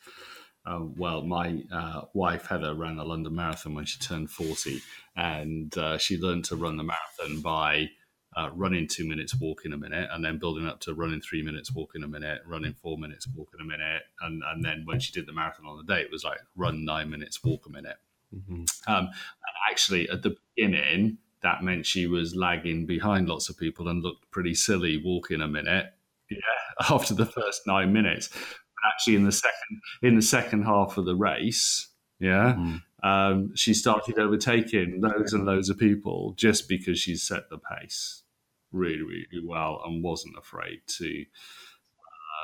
Uh, 0.65 0.79
well, 0.95 1.23
my 1.23 1.61
uh, 1.71 2.03
wife 2.13 2.45
Heather 2.45 2.73
ran 2.73 2.95
the 2.95 3.03
London 3.03 3.35
Marathon 3.35 3.75
when 3.75 3.85
she 3.85 3.99
turned 3.99 4.29
40, 4.29 4.81
and 5.15 5.77
uh, 5.77 5.97
she 5.97 6.17
learned 6.17 6.45
to 6.45 6.55
run 6.55 6.77
the 6.77 6.83
marathon 6.83 7.41
by 7.41 7.89
uh, 8.37 8.49
running 8.53 8.87
two 8.87 9.05
minutes, 9.05 9.35
walking 9.39 9.73
a 9.73 9.77
minute, 9.77 10.09
and 10.11 10.23
then 10.23 10.37
building 10.37 10.65
up 10.65 10.79
to 10.81 10.93
running 10.93 11.19
three 11.19 11.43
minutes, 11.43 11.73
walking 11.73 12.03
a 12.03 12.07
minute, 12.07 12.41
running 12.45 12.73
four 12.81 12.97
minutes, 12.97 13.27
walking 13.35 13.59
a 13.59 13.65
minute. 13.65 14.03
And, 14.21 14.41
and 14.45 14.63
then 14.63 14.83
when 14.85 14.99
she 14.99 15.11
did 15.11 15.27
the 15.27 15.33
marathon 15.33 15.65
on 15.65 15.77
the 15.77 15.93
day, 15.93 16.01
it 16.01 16.11
was 16.11 16.23
like 16.23 16.39
run 16.55 16.85
nine 16.85 17.09
minutes, 17.09 17.43
walk 17.43 17.65
a 17.67 17.69
minute. 17.69 17.97
Mm-hmm. 18.33 18.63
Um, 18.87 19.05
and 19.07 19.55
actually, 19.69 20.09
at 20.09 20.23
the 20.23 20.35
beginning, 20.55 21.17
that 21.43 21.61
meant 21.61 21.85
she 21.85 22.07
was 22.07 22.35
lagging 22.35 22.85
behind 22.85 23.29
lots 23.29 23.49
of 23.49 23.57
people 23.57 23.87
and 23.87 24.01
looked 24.01 24.31
pretty 24.31 24.55
silly 24.55 25.01
walking 25.03 25.41
a 25.41 25.47
minute. 25.47 25.93
Yeah, 26.31 26.37
after 26.89 27.13
the 27.13 27.25
first 27.25 27.67
nine 27.67 27.93
minutes. 27.93 28.29
But 28.29 28.91
actually, 28.91 29.15
in 29.15 29.25
the 29.25 29.31
second 29.31 29.81
in 30.01 30.15
the 30.15 30.21
second 30.21 30.63
half 30.63 30.97
of 30.97 31.05
the 31.05 31.15
race, 31.15 31.89
yeah, 32.19 32.55
mm. 32.57 32.81
um, 33.03 33.55
she 33.55 33.73
started 33.73 34.17
overtaking 34.17 35.01
loads 35.01 35.33
and 35.33 35.45
loads 35.45 35.69
of 35.69 35.77
people 35.77 36.33
just 36.37 36.67
because 36.67 36.97
she 36.97 37.15
set 37.15 37.49
the 37.49 37.59
pace 37.59 38.23
really, 38.71 39.03
really 39.03 39.45
well 39.45 39.81
and 39.85 40.03
wasn't 40.03 40.35
afraid 40.37 40.79
to 40.87 41.25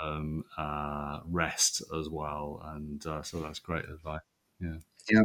um, 0.03 0.43
uh, 0.57 1.21
rest 1.25 1.81
as 1.97 2.07
well. 2.09 2.61
And 2.75 3.03
uh, 3.07 3.23
so 3.23 3.39
that's 3.39 3.59
great 3.59 3.85
advice. 3.85 4.21
Yeah. 4.59 4.77
Yeah 5.09 5.21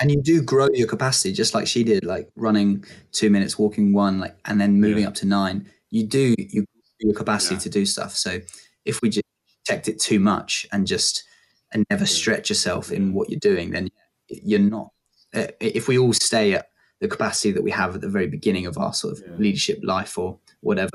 and 0.00 0.10
you 0.10 0.22
do 0.22 0.42
grow 0.42 0.68
your 0.72 0.86
capacity 0.86 1.32
just 1.32 1.54
like 1.54 1.66
she 1.66 1.82
did 1.82 2.04
like 2.04 2.30
running 2.36 2.84
two 3.12 3.30
minutes 3.30 3.58
walking 3.58 3.92
one 3.92 4.20
like 4.20 4.36
and 4.44 4.60
then 4.60 4.80
moving 4.80 5.02
yeah. 5.02 5.08
up 5.08 5.14
to 5.14 5.26
nine. 5.26 5.68
You 5.90 6.04
do 6.06 6.34
you 6.38 6.64
your 7.00 7.14
capacity 7.14 7.54
yeah. 7.54 7.60
to 7.60 7.68
do 7.70 7.86
stuff. 7.86 8.14
So 8.14 8.40
if 8.84 9.02
we 9.02 9.08
just 9.08 9.24
protect 9.64 9.88
it 9.88 10.00
too 10.00 10.18
much 10.18 10.66
and 10.72 10.86
just 10.86 11.24
and 11.72 11.84
never 11.90 12.06
stretch 12.06 12.48
yourself 12.48 12.90
in 12.90 13.12
what 13.12 13.28
you're 13.28 13.40
doing 13.40 13.70
then 13.70 13.88
you're 14.28 14.58
not 14.58 14.88
uh, 15.34 15.46
if 15.60 15.88
we 15.88 15.98
all 15.98 16.12
stay 16.14 16.54
at 16.54 16.70
the 17.00 17.08
capacity 17.08 17.52
that 17.52 17.62
we 17.62 17.70
have 17.70 17.94
at 17.94 18.00
the 18.00 18.08
very 18.08 18.26
beginning 18.26 18.66
of 18.66 18.78
our 18.78 18.94
sort 18.94 19.12
of 19.12 19.22
yeah. 19.22 19.36
leadership 19.36 19.78
life 19.82 20.16
or 20.16 20.38
whatever 20.60 20.90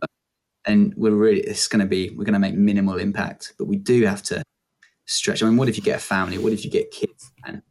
and 0.65 0.93
we're 0.95 1.11
really 1.11 1.41
it's 1.41 1.67
going 1.67 1.79
to 1.79 1.85
be 1.85 2.09
we're 2.11 2.23
going 2.23 2.33
to 2.33 2.39
make 2.39 2.55
minimal 2.55 2.97
impact. 2.97 3.53
But 3.57 3.65
we 3.65 3.77
do 3.77 4.03
have 4.05 4.23
to 4.23 4.43
stretch. 5.05 5.43
I 5.43 5.47
mean 5.47 5.57
what 5.57 5.69
if 5.69 5.77
you 5.77 5.83
get 5.83 5.97
a 5.97 6.03
family? 6.03 6.37
What 6.37 6.53
if 6.53 6.63
you 6.63 6.71
get 6.71 6.91
kids? 6.91 7.31
And 7.45 7.61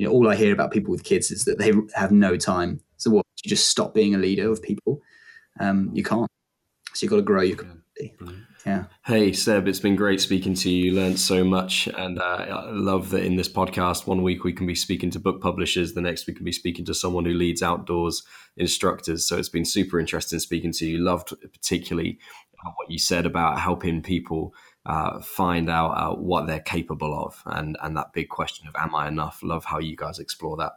you 0.00 0.06
know, 0.06 0.12
all 0.12 0.30
I 0.30 0.34
hear 0.34 0.54
about 0.54 0.70
people 0.70 0.90
with 0.90 1.04
kids 1.04 1.30
is 1.30 1.44
that 1.44 1.58
they 1.58 1.72
have 1.94 2.10
no 2.10 2.38
time. 2.38 2.80
So 2.96 3.10
what? 3.10 3.26
You 3.44 3.50
just 3.50 3.68
stop 3.68 3.92
being 3.92 4.14
a 4.14 4.18
leader 4.18 4.50
of 4.50 4.62
people. 4.62 5.02
Um, 5.60 5.90
you 5.92 6.02
can't. 6.02 6.30
So 6.94 7.04
you've 7.04 7.10
got 7.10 7.16
to 7.16 7.22
grow 7.22 7.42
your 7.42 7.58
community. 7.58 8.16
Yeah. 8.64 8.84
Hey 9.04 9.34
Seb, 9.34 9.68
it's 9.68 9.78
been 9.78 9.96
great 9.96 10.22
speaking 10.22 10.54
to 10.54 10.70
you. 10.70 10.86
You 10.86 10.96
learned 10.96 11.18
so 11.18 11.44
much, 11.44 11.86
and 11.86 12.18
uh, 12.18 12.22
I 12.22 12.70
love 12.70 13.10
that 13.10 13.24
in 13.24 13.36
this 13.36 13.48
podcast, 13.48 14.06
one 14.06 14.22
week 14.22 14.42
we 14.42 14.54
can 14.54 14.66
be 14.66 14.74
speaking 14.74 15.10
to 15.10 15.20
book 15.20 15.42
publishers, 15.42 15.92
the 15.92 16.00
next 16.00 16.26
we 16.26 16.34
can 16.34 16.44
be 16.44 16.52
speaking 16.52 16.86
to 16.86 16.94
someone 16.94 17.26
who 17.26 17.34
leads 17.34 17.62
outdoors 17.62 18.22
instructors. 18.56 19.28
So 19.28 19.36
it's 19.36 19.48
been 19.50 19.66
super 19.66 20.00
interesting 20.00 20.38
speaking 20.38 20.72
to 20.72 20.86
you. 20.86 20.98
Loved 20.98 21.34
particularly 21.52 22.18
what 22.76 22.90
you 22.90 22.98
said 22.98 23.26
about 23.26 23.60
helping 23.60 24.02
people 24.02 24.54
uh, 24.86 25.20
find 25.20 25.68
out 25.68 25.90
uh, 25.90 26.14
what 26.14 26.46
they're 26.46 26.60
capable 26.60 27.14
of 27.14 27.42
and 27.46 27.76
and 27.82 27.96
that 27.96 28.12
big 28.12 28.28
question 28.28 28.66
of 28.66 28.74
am 28.76 28.94
I 28.94 29.08
enough? 29.08 29.40
Love 29.42 29.64
how 29.64 29.78
you 29.78 29.96
guys 29.96 30.18
explore 30.18 30.56
that. 30.56 30.72